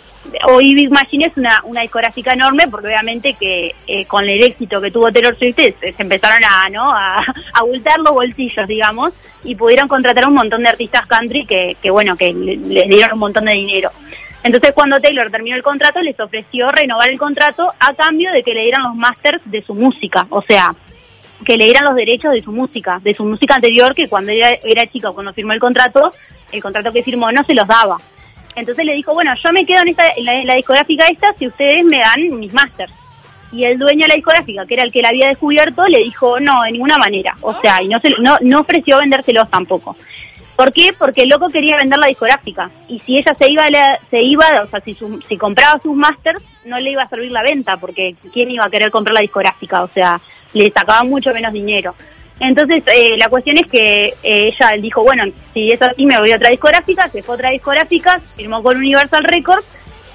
hoy 0.48 0.74
Big 0.74 0.90
Machine 0.90 1.26
es 1.26 1.36
una, 1.36 1.60
una 1.64 1.80
discográfica 1.82 2.32
enorme 2.32 2.64
porque 2.70 2.86
obviamente 2.88 3.34
que 3.34 3.74
eh, 3.86 4.04
con 4.06 4.28
el 4.28 4.42
éxito 4.42 4.80
que 4.80 4.90
tuvo 4.90 5.10
Taylor 5.10 5.36
Swift 5.38 5.56
se, 5.56 5.74
empezaron 5.98 6.38
a, 6.44 6.68
¿no? 6.68 6.92
a, 6.92 7.18
a 7.18 7.62
los 7.98 8.12
bolsillos, 8.12 8.66
digamos, 8.68 9.12
y 9.44 9.54
pudieron 9.54 9.88
contratar 9.88 10.26
un 10.28 10.34
montón 10.34 10.62
de 10.62 10.68
artistas 10.68 11.06
country 11.06 11.46
que, 11.46 11.76
que 11.82 11.90
bueno, 11.90 12.16
que 12.16 12.32
le- 12.32 12.56
les 12.56 12.88
dieron 12.88 13.14
un 13.14 13.20
montón 13.20 13.44
de 13.46 13.54
dinero. 13.54 13.90
Entonces 14.44 14.72
cuando 14.72 15.00
Taylor 15.00 15.30
terminó 15.30 15.56
el 15.56 15.62
contrato 15.64 16.00
les 16.00 16.18
ofreció 16.20 16.68
renovar 16.68 17.10
el 17.10 17.18
contrato 17.18 17.72
a 17.80 17.92
cambio 17.94 18.30
de 18.32 18.42
que 18.44 18.54
le 18.54 18.62
dieran 18.62 18.84
los 18.84 18.94
masters 18.94 19.40
de 19.46 19.62
su 19.62 19.74
música, 19.74 20.26
o 20.30 20.42
sea, 20.42 20.74
que 21.44 21.56
le 21.56 21.64
dieran 21.66 21.84
los 21.84 21.94
derechos 21.94 22.32
de 22.32 22.42
su 22.42 22.52
música, 22.52 23.00
de 23.02 23.14
su 23.14 23.24
música 23.24 23.54
anterior, 23.56 23.94
que 23.94 24.08
cuando 24.08 24.32
era, 24.32 24.50
era 24.64 24.86
chica, 24.86 25.12
cuando 25.12 25.32
firmó 25.32 25.52
el 25.52 25.60
contrato, 25.60 26.12
el 26.52 26.62
contrato 26.62 26.92
que 26.92 27.02
firmó 27.02 27.30
no 27.32 27.44
se 27.44 27.54
los 27.54 27.66
daba. 27.66 27.98
Entonces 28.56 28.84
le 28.84 28.94
dijo, 28.94 29.14
bueno, 29.14 29.32
yo 29.42 29.52
me 29.52 29.64
quedo 29.64 29.82
en, 29.82 29.88
esta, 29.88 30.04
en, 30.16 30.46
la, 30.46 30.54
discográfica 30.54 31.06
esta 31.06 31.32
si 31.38 31.46
ustedes 31.46 31.84
me 31.84 31.98
dan 31.98 32.38
mis 32.38 32.52
masters. 32.52 32.92
Y 33.52 33.64
el 33.64 33.78
dueño 33.78 34.02
de 34.02 34.08
la 34.08 34.14
discográfica, 34.16 34.66
que 34.66 34.74
era 34.74 34.82
el 34.82 34.90
que 34.92 35.00
la 35.00 35.08
había 35.10 35.28
descubierto, 35.28 35.86
le 35.86 35.98
dijo, 36.00 36.38
no, 36.40 36.62
de 36.64 36.72
ninguna 36.72 36.98
manera. 36.98 37.34
O 37.40 37.58
sea, 37.60 37.82
y 37.82 37.88
no, 37.88 37.98
se, 38.00 38.10
no, 38.20 38.36
no 38.42 38.60
ofreció 38.60 38.98
vendérselos 38.98 39.48
tampoco. 39.48 39.96
¿Por 40.56 40.72
qué? 40.72 40.92
Porque 40.98 41.22
el 41.22 41.28
loco 41.28 41.48
quería 41.48 41.76
vender 41.76 42.00
la 42.00 42.08
discográfica. 42.08 42.68
Y 42.88 42.98
si 42.98 43.16
ella 43.16 43.34
se 43.38 43.48
iba, 43.48 43.70
la- 43.70 43.98
se 44.10 44.20
iba 44.22 44.44
o 44.64 44.66
sea, 44.66 44.80
si, 44.80 44.92
su- 44.92 45.20
si 45.22 45.36
compraba 45.38 45.78
sus 45.80 45.94
masters, 45.96 46.42
no 46.64 46.80
le 46.80 46.90
iba 46.90 47.04
a 47.04 47.08
servir 47.08 47.30
la 47.30 47.42
venta, 47.42 47.76
porque 47.76 48.16
¿quién 48.32 48.50
iba 48.50 48.64
a 48.64 48.70
querer 48.70 48.90
comprar 48.90 49.14
la 49.14 49.20
discográfica? 49.20 49.84
O 49.84 49.88
sea, 49.94 50.20
le 50.52 50.70
sacaba 50.70 51.02
mucho 51.04 51.32
menos 51.32 51.52
dinero. 51.52 51.94
Entonces, 52.40 52.84
eh, 52.86 53.16
la 53.18 53.28
cuestión 53.28 53.58
es 53.58 53.66
que 53.66 54.14
eh, 54.22 54.52
ella 54.52 54.70
dijo, 54.80 55.02
bueno, 55.02 55.24
si 55.52 55.70
es 55.70 55.82
así 55.82 56.06
me 56.06 56.18
voy 56.18 56.30
a 56.30 56.36
otra 56.36 56.50
discográfica, 56.50 57.08
se 57.08 57.22
fue 57.22 57.34
a 57.34 57.36
otra 57.36 57.50
discográfica, 57.50 58.20
firmó 58.36 58.62
con 58.62 58.76
Universal 58.76 59.24
Records, 59.24 59.66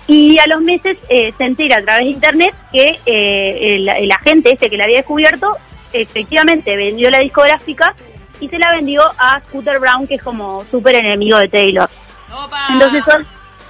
y 0.08 0.38
a 0.40 0.48
los 0.48 0.62
meses 0.62 0.98
eh, 1.10 1.34
se 1.38 1.44
entera 1.44 1.78
a 1.78 1.82
través 1.82 2.06
de 2.06 2.12
internet 2.12 2.54
que 2.72 3.00
eh, 3.06 3.76
el, 3.76 3.90
el 3.90 4.12
agente 4.12 4.52
este 4.52 4.70
que 4.70 4.78
la 4.78 4.84
había 4.84 4.98
descubierto 4.98 5.58
efectivamente 5.94 6.76
vendió 6.76 7.10
la 7.10 7.20
discográfica 7.20 7.96
y 8.40 8.50
se 8.50 8.60
la 8.60 8.72
vendió 8.72 9.02
a 9.18 9.40
Scooter 9.40 9.80
Brown, 9.80 10.08
que 10.08 10.16
es 10.16 10.24
como 10.24 10.66
súper 10.66 10.96
enemigo 10.96 11.38
de 11.38 11.48
Taylor. 11.48 11.90
Entonces 12.70 13.04
hoy, 13.08 13.24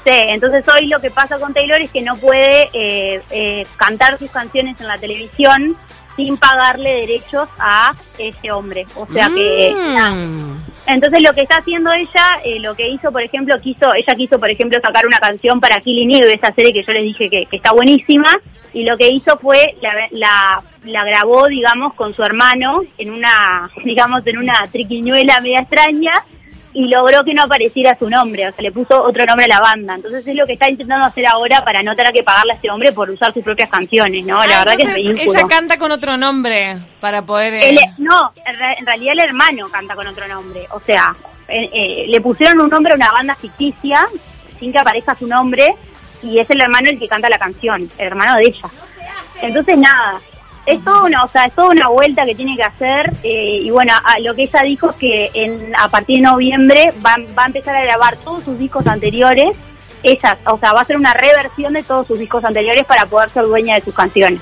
sí, 0.05 0.11
entonces 0.11 0.65
hoy 0.67 0.87
lo 0.87 0.99
que 0.99 1.11
pasa 1.11 1.37
con 1.37 1.53
Taylor 1.53 1.81
es 1.81 1.91
que 1.91 2.01
no 2.01 2.17
puede 2.17 2.69
eh, 2.73 3.21
eh, 3.29 3.67
cantar 3.77 4.17
sus 4.17 4.31
canciones 4.31 4.79
en 4.79 4.87
la 4.87 4.97
televisión 4.97 5.75
sin 6.15 6.37
pagarle 6.37 6.93
derechos 6.93 7.47
a 7.59 7.93
ese 8.17 8.51
hombre. 8.51 8.85
O 8.95 9.07
sea 9.11 9.29
que 9.29 9.73
Mm. 9.73 10.55
entonces 10.87 11.21
lo 11.23 11.33
que 11.33 11.41
está 11.41 11.57
haciendo 11.57 11.91
ella, 11.91 12.39
eh, 12.43 12.59
lo 12.59 12.75
que 12.75 12.89
hizo, 12.89 13.11
por 13.11 13.21
ejemplo, 13.21 13.59
quiso, 13.61 13.93
ella 13.93 14.15
quiso, 14.15 14.39
por 14.39 14.49
ejemplo, 14.49 14.79
sacar 14.81 15.05
una 15.05 15.17
canción 15.19 15.59
para 15.59 15.79
Killing 15.81 16.11
Eve, 16.15 16.33
esa 16.33 16.53
serie 16.53 16.73
que 16.73 16.83
yo 16.83 16.93
les 16.93 17.03
dije 17.03 17.29
que, 17.29 17.45
que 17.45 17.55
está 17.57 17.71
buenísima, 17.73 18.37
y 18.73 18.83
lo 18.85 18.97
que 18.97 19.09
hizo 19.09 19.37
fue 19.37 19.75
la, 19.81 19.93
la, 20.11 20.63
la 20.85 21.03
grabó, 21.05 21.47
digamos, 21.47 21.93
con 21.93 22.13
su 22.15 22.23
hermano 22.23 22.81
en 22.97 23.11
una, 23.11 23.69
digamos, 23.83 24.25
en 24.25 24.37
una 24.37 24.67
triquiñuela 24.71 25.39
media 25.41 25.59
extraña 25.61 26.13
y 26.75 26.87
logró 26.87 27.23
que 27.23 27.33
no 27.33 27.43
apareciera 27.43 27.95
su 27.97 28.09
nombre, 28.09 28.47
o 28.47 28.51
sea, 28.51 28.61
le 28.63 28.71
puso 28.71 29.03
otro 29.03 29.25
nombre 29.25 29.45
a 29.45 29.49
la 29.49 29.59
banda. 29.59 29.95
Entonces 29.95 30.25
es 30.25 30.35
lo 30.35 30.45
que 30.47 30.53
está 30.53 30.69
intentando 30.69 31.05
hacer 31.05 31.25
ahora 31.27 31.63
para 31.63 31.83
no 31.83 31.95
tener 31.95 32.11
que 32.11 32.23
pagarle 32.23 32.53
a 32.53 32.55
este 32.55 32.69
hombre 32.71 32.91
por 32.91 33.09
usar 33.09 33.31
sus 33.33 33.43
propias 33.43 33.69
canciones, 33.69 34.25
¿no? 34.25 34.43
La 34.45 34.61
Ah, 34.61 34.65
verdad 34.65 34.77
que 34.77 34.83
es 34.83 34.93
ridículo. 34.93 35.39
Ella 35.39 35.47
canta 35.47 35.77
con 35.77 35.91
otro 35.91 36.17
nombre 36.17 36.77
para 36.99 37.21
poder... 37.21 37.53
eh, 37.53 37.69
El- 37.69 37.79
no, 37.99 38.31
en, 38.45 38.57
re- 38.57 38.75
en 38.79 38.85
realidad 38.85 39.13
el 39.13 39.19
hermano 39.19 39.69
canta 39.69 39.93
con 39.95 40.07
otro 40.07 40.27
nombre. 40.27 40.65
O 40.71 40.79
sea, 40.79 41.15
eh, 41.47 41.69
eh, 41.71 42.05
le 42.07 42.21
pusieron 42.21 42.59
un 42.59 42.69
nombre 42.69 42.93
a 42.93 42.95
una 42.95 43.11
banda 43.11 43.35
ficticia 43.35 44.07
sin 44.59 44.71
que 44.71 44.79
aparezca 44.79 45.15
su 45.15 45.27
nombre 45.27 45.75
y 46.23 46.39
es 46.39 46.49
el 46.49 46.61
hermano 46.61 46.89
el 46.89 46.97
que 46.97 47.07
canta 47.07 47.29
la 47.29 47.37
canción, 47.37 47.81
el 47.97 48.05
hermano 48.07 48.35
de 48.37 48.43
ella. 48.43 48.69
Entonces 49.41 49.77
nada, 49.77 50.19
es 50.65 50.83
toda 50.83 51.03
una, 51.03 51.23
o 51.23 51.27
sea, 51.27 51.45
es 51.45 51.53
toda 51.53 51.69
una 51.69 51.89
vuelta 51.89 52.25
que 52.25 52.35
tiene 52.35 52.55
que 52.55 52.63
hacer 52.63 53.11
eh, 53.23 53.59
y 53.63 53.69
bueno, 53.69 53.93
a- 54.03 54.19
lo 54.19 54.33
que 54.33 54.43
ella 54.43 54.61
dijo 54.63 54.91
es 54.91 54.95
que 54.97 55.31
en, 55.33 55.73
a 55.77 55.89
partir 55.89 56.17
de 56.17 56.21
noviembre 56.23 56.93
va, 57.05 57.15
va 57.37 57.43
a 57.43 57.47
empezar 57.47 57.75
a 57.75 57.81
grabar 57.83 58.15
todos 58.17 58.43
sus 58.43 58.57
discos 58.57 58.85
anteriores. 58.87 59.55
Ella, 60.03 60.37
o 60.47 60.57
sea, 60.57 60.73
va 60.73 60.79
a 60.79 60.81
hacer 60.83 60.97
una 60.97 61.13
reversión 61.13 61.73
de 61.73 61.83
todos 61.83 62.07
sus 62.07 62.19
discos 62.19 62.43
anteriores 62.43 62.83
para 62.85 63.05
poder 63.05 63.29
ser 63.29 63.43
dueña 63.43 63.75
de 63.75 63.81
sus 63.81 63.93
canciones. 63.93 64.39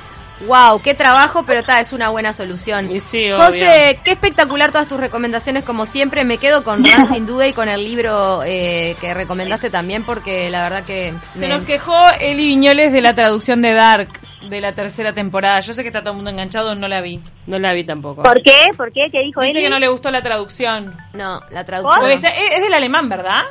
Wow, 0.48 0.82
qué 0.82 0.96
trabajo, 0.96 1.44
pero 1.46 1.64
ta, 1.64 1.80
es 1.80 1.94
una 1.94 2.10
buena 2.10 2.34
solución. 2.34 2.90
Y 2.90 3.00
sí, 3.00 3.32
obvio. 3.32 3.46
José, 3.46 4.00
qué 4.04 4.10
espectacular 4.14 4.72
todas 4.72 4.88
tus 4.88 5.00
recomendaciones, 5.00 5.64
como 5.64 5.86
siempre. 5.86 6.26
Me 6.26 6.40
quedo 6.40 6.64
con 6.64 6.84
Ran 6.84 7.08
sin 7.14 7.28
duda 7.28 7.48
y 7.48 7.54
con 7.54 7.70
el 7.70 7.84
libro 7.84 8.42
eh, 8.44 8.96
que 9.00 9.14
recomendaste 9.14 9.70
también, 9.70 10.04
porque 10.04 10.50
la 10.50 10.64
verdad 10.64 10.84
que. 10.84 11.14
Se 11.36 11.42
me- 11.42 11.50
nos 11.50 11.62
quejó 11.62 11.96
Eli 12.20 12.48
Viñoles 12.48 12.92
de 12.92 13.02
la 13.02 13.14
traducción 13.14 13.62
de 13.62 13.74
Dark 13.74 14.10
de 14.50 14.62
la 14.62 14.72
tercera 14.72 15.14
temporada. 15.14 15.60
Yo 15.60 15.74
sé 15.74 15.82
que 15.84 15.90
está 15.90 16.02
todo 16.02 16.12
el 16.12 16.16
mundo 16.18 16.32
enganchado, 16.32 16.76
no 16.76 16.88
la 16.88 17.02
vi. 17.02 17.20
No 17.48 17.60
la 17.60 17.74
vi 17.74 17.84
tampoco. 17.84 18.24
¿Por 18.24 18.42
qué? 18.44 18.68
¿Por 18.76 18.92
qué? 18.92 19.10
¿Qué 19.12 19.20
dijo 19.22 19.42
Dice 19.42 19.60
él? 19.60 19.64
que 19.66 19.70
no 19.70 19.80
le 19.80 19.88
gustó 19.88 20.12
la 20.12 20.22
traducción. 20.22 20.96
No, 21.14 21.42
la 21.52 21.64
traducción. 21.66 22.00
Porque 22.00 22.16
está- 22.16 22.30
es, 22.30 22.56
es 22.56 22.62
del 22.62 22.74
alemán, 22.74 23.08
¿verdad? 23.10 23.44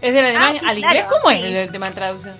Es 0.00 0.14
del 0.14 0.24
alemán 0.24 0.52
sí, 0.52 0.56
al 0.58 0.76
claro, 0.76 0.78
inglés. 0.78 1.04
¿Cómo 1.08 1.30
es 1.30 1.40
sí. 1.40 1.46
el, 1.46 1.56
el 1.56 1.70
tema 1.72 1.86
de 1.88 1.92
traducción? 1.94 2.34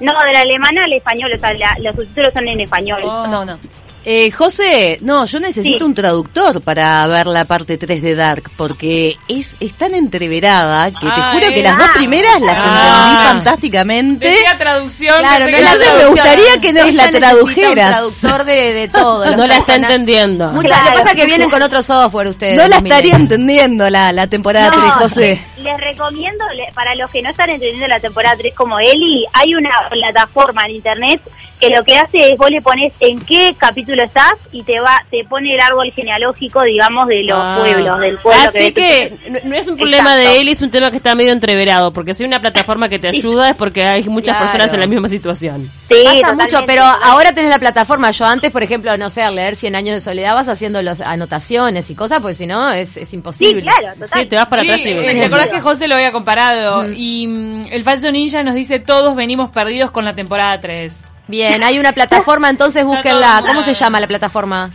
No, 0.00 0.12
de 0.24 0.32
la 0.32 0.40
alemana 0.40 0.84
al 0.84 0.92
español, 0.92 1.30
o 1.34 1.38
sea, 1.38 1.52
la- 1.54 1.76
los 1.82 1.94
subtítulos 1.94 2.32
son 2.32 2.48
en 2.48 2.60
español. 2.60 3.02
Oh. 3.04 3.26
No, 3.26 3.44
no. 3.44 3.58
Eh, 4.04 4.30
José, 4.30 4.98
no, 5.02 5.24
yo 5.26 5.40
necesito 5.40 5.78
Sí. 5.78 5.84
un 5.84 5.94
traductor 5.94 6.60
para 6.62 7.06
ver 7.06 7.26
la 7.26 7.44
parte 7.44 7.76
3 7.76 8.00
de 8.00 8.14
Dark, 8.14 8.50
porque 8.56 9.16
es, 9.28 9.56
es 9.60 9.74
tan 9.74 9.94
entreverada 9.94 10.90
que 10.90 11.06
te 11.06 11.12
Ah, 11.14 11.32
juro 11.34 11.48
que 11.48 11.62
las 11.62 11.76
dos 11.78 11.88
primeras 11.96 12.40
las 12.40 12.58
Ah. 12.62 13.02
entendí 13.02 13.28
fantásticamente. 13.28 14.28
Decía 14.28 14.56
traducción. 14.58 15.18
Claro, 15.18 15.46
no 15.50 15.56
Entonces 15.56 15.88
me 15.98 16.06
gustaría 16.06 16.60
que 16.60 16.72
nos 16.72 16.86
Ella 16.88 17.10
la 17.10 17.18
tradujeras. 17.18 18.02
Un 18.02 18.12
traductor 18.14 18.44
de, 18.46 18.72
de 18.72 18.88
todo. 18.88 19.36
No 19.36 19.46
la 19.46 19.56
está 19.58 19.76
entendiendo. 19.76 20.48
Mucha- 20.52 20.68
Claro. 20.68 20.84
Lo 20.84 20.90
que 20.96 21.02
pasa 21.02 21.10
es 21.14 21.20
que 21.20 21.26
vienen 21.26 21.50
con 21.50 21.62
otro 21.62 21.82
software 21.82 22.28
ustedes. 22.28 22.56
No 22.56 22.68
la 22.68 22.76
estaría 22.78 23.16
entendiendo 23.16 23.90
la, 23.90 24.12
la 24.12 24.26
temporada 24.28 24.70
No, 24.70 24.80
3, 24.80 24.92
José. 24.94 25.42
Le 25.70 25.76
les 25.76 25.84
recomiendo, 25.84 26.44
para 26.74 26.94
los 26.94 27.10
que 27.10 27.22
no 27.22 27.30
están 27.30 27.50
entendiendo 27.50 27.86
la 27.86 28.00
temporada 28.00 28.36
3 28.36 28.54
como 28.54 28.78
Eli, 28.78 29.24
hay 29.32 29.54
una 29.54 29.70
plataforma 29.90 30.64
en 30.66 30.72
internet 30.76 31.20
que 31.60 31.68
lo 31.68 31.84
que 31.84 31.94
hace 31.98 32.32
es 32.32 32.38
vos 32.38 32.50
le 32.50 32.62
pones 32.62 32.90
en 33.00 33.20
qué 33.20 33.54
capítulo 33.58 34.02
estás 34.02 34.32
y 34.50 34.62
te 34.62 34.80
va 34.80 35.04
te 35.10 35.24
pone 35.24 35.52
el 35.54 35.60
árbol 35.60 35.92
genealógico, 35.92 36.62
digamos, 36.62 37.06
de 37.06 37.22
los 37.24 37.38
Ah. 37.38 37.58
pueblos, 37.60 37.98
del 38.00 38.16
pueblo. 38.16 38.42
Así 38.48 38.58
ves. 38.58 38.72
que 38.72 39.12
no- 39.28 39.38
no 39.44 39.56
es 39.56 39.68
un 39.68 39.76
problema 39.76 40.16
Exacto. 40.16 40.30
de 40.30 40.40
él, 40.40 40.48
es 40.48 40.62
un 40.62 40.70
tema 40.70 40.90
que 40.90 40.96
está 40.96 41.14
medio 41.14 41.32
entreverado, 41.32 41.92
porque 41.92 42.14
si 42.14 42.22
hay 42.22 42.28
una 42.28 42.40
plataforma 42.40 42.88
que 42.88 42.98
te 42.98 43.08
ayuda 43.08 43.50
es 43.50 43.56
porque 43.56 43.84
hay 43.84 44.02
muchas 44.04 44.36
Claro. 44.38 44.46
personas 44.50 44.72
en 44.72 44.80
la 44.80 44.86
misma 44.86 45.10
situación. 45.10 45.70
Sí, 45.90 45.96
Pasa 46.22 46.32
mucho, 46.34 46.64
pero 46.66 46.82
ahora 46.82 47.34
tenés 47.34 47.50
la 47.50 47.58
plataforma. 47.58 48.10
Yo 48.10 48.24
antes, 48.24 48.50
por 48.50 48.62
ejemplo, 48.62 48.96
no 48.96 49.10
sé, 49.10 49.22
al 49.22 49.36
leer 49.36 49.54
100 49.54 49.74
años 49.76 49.92
de 49.94 50.00
soledad 50.00 50.34
vas 50.34 50.48
haciendo 50.48 50.80
las 50.80 51.02
anotaciones 51.02 51.90
y 51.90 51.94
cosas, 51.94 52.20
porque 52.20 52.34
si 52.36 52.46
no 52.46 52.70
es, 52.72 52.96
es 52.96 53.10
Sí, 53.10 53.16
imposible. 53.16 53.60
claro, 53.60 53.92
total. 54.00 54.22
Sí, 54.22 54.26
te 54.26 54.36
vas 54.36 54.46
para 54.46 54.62
Sí, 54.62 54.68
atrás 54.70 54.86
y 54.86 54.94
¿Te 54.94 55.24
acordás 55.26 55.50
que 55.50 55.59
José 55.60 55.88
lo 55.88 55.94
había 55.94 56.12
comparado? 56.12 56.90
Y 56.92 57.26
mm, 57.26 57.66
el 57.70 57.82
falso 57.84 58.10
ninja 58.10 58.42
nos 58.42 58.54
dice, 58.54 58.78
todos 58.78 59.14
venimos 59.14 59.50
perdidos 59.50 59.90
con 59.90 60.04
la 60.04 60.14
temporada 60.14 60.60
3. 60.60 60.94
Bien, 61.28 61.62
hay 61.62 61.78
una 61.78 61.92
plataforma, 61.92 62.50
entonces 62.50 62.84
búsquenla. 62.84 63.42
¿Cómo 63.46 63.62
se 63.62 63.74
llama 63.74 64.00
la 64.00 64.08
plataforma? 64.08 64.70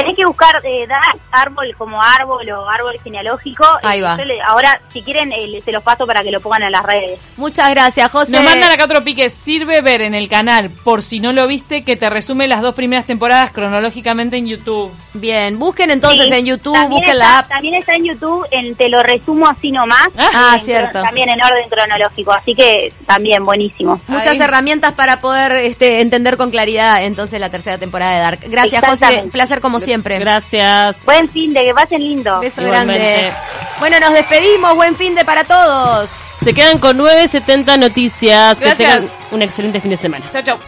Tenés 0.00 0.16
que 0.16 0.24
buscar 0.26 0.60
eh, 0.64 0.86
dar 0.86 1.00
árbol 1.30 1.74
como 1.76 2.02
árbol 2.02 2.48
o 2.50 2.68
árbol 2.68 2.96
genealógico. 3.02 3.64
Ahí 3.82 3.98
Eh, 4.00 4.02
va. 4.02 4.16
yo 4.18 4.24
le- 4.24 4.40
ahora, 4.42 4.80
si 4.92 5.02
quieren, 5.02 5.32
eh, 5.32 5.60
se 5.64 5.72
los 5.72 5.82
paso 5.82 6.06
para 6.06 6.22
que 6.22 6.30
lo 6.30 6.40
pongan 6.40 6.62
en 6.64 6.72
las 6.72 6.82
redes. 6.82 7.18
Muchas 7.36 7.70
gracias, 7.70 8.10
José. 8.10 8.32
Nos 8.32 8.44
mandan 8.44 8.70
acá 8.72 8.84
otro 8.84 9.02
pique. 9.02 9.30
Sirve 9.30 9.80
ver 9.80 10.02
en 10.02 10.14
el 10.14 10.28
canal, 10.28 10.70
por 10.70 11.02
si 11.02 11.20
no 11.20 11.32
lo 11.32 11.46
viste, 11.46 11.84
que 11.84 11.96
te 11.96 12.08
resume 12.10 12.48
las 12.48 12.62
dos 12.62 12.74
primeras 12.74 13.06
temporadas 13.06 13.50
cronológicamente 13.50 14.36
en 14.36 14.46
YouTube. 14.46 14.92
Bien, 15.14 15.58
busquen 15.58 15.90
entonces 15.90 16.26
Sí, 16.28 16.32
en 16.34 16.46
YouTube, 16.46 16.72
también 16.74 16.90
busquen 16.90 17.16
está, 17.16 17.32
la 17.32 17.38
app. 17.38 17.48
También 17.48 17.74
está 17.74 17.92
en 17.94 18.04
YouTube, 18.04 18.46
en 18.50 18.74
Te 18.76 18.88
lo 18.88 19.02
resumo 19.02 19.48
así 19.48 19.70
nomás. 19.70 20.08
Ah, 20.18 20.56
en- 20.58 20.64
cierto. 20.64 21.02
También 21.02 21.28
en 21.28 21.42
orden 21.42 21.68
cronológico, 21.68 22.32
así 22.32 22.54
que 22.54 22.92
también 23.06 23.42
buenísimo. 23.44 24.00
Muchas 24.08 24.28
Ahí. 24.28 24.40
herramientas 24.40 24.92
para 24.94 25.20
poder 25.20 25.52
este, 25.56 26.00
entender 26.00 26.36
con 26.36 26.50
claridad 26.50 27.02
entonces 27.04 27.40
la 27.40 27.50
tercera 27.50 27.78
temporada 27.78 28.12
de 28.14 28.20
Dark. 28.20 28.40
Gracias, 28.48 28.84
José. 28.84 29.22
Un 29.24 29.30
placer 29.30 29.60
como 29.60 29.80
siempre. 29.86 30.18
Gracias. 30.18 31.06
Buen 31.06 31.28
fin 31.30 31.52
de, 31.54 31.64
que 31.64 31.72
pasen 31.72 32.02
lindo. 32.02 32.40
Beso 32.40 32.62
grande. 32.62 33.30
Bueno, 33.78 33.98
nos 34.00 34.12
despedimos. 34.12 34.74
Buen 34.74 34.96
fin 34.96 35.14
de 35.14 35.24
para 35.24 35.44
todos. 35.44 36.10
Se 36.44 36.52
quedan 36.52 36.78
con 36.78 36.96
970 36.96 37.76
Noticias. 37.78 38.60
Gracias. 38.60 38.76
Que 38.76 39.00
tengan 39.00 39.10
un 39.30 39.42
excelente 39.42 39.80
fin 39.80 39.90
de 39.90 39.96
semana. 39.96 40.26
Chau, 40.30 40.42
chau. 40.42 40.58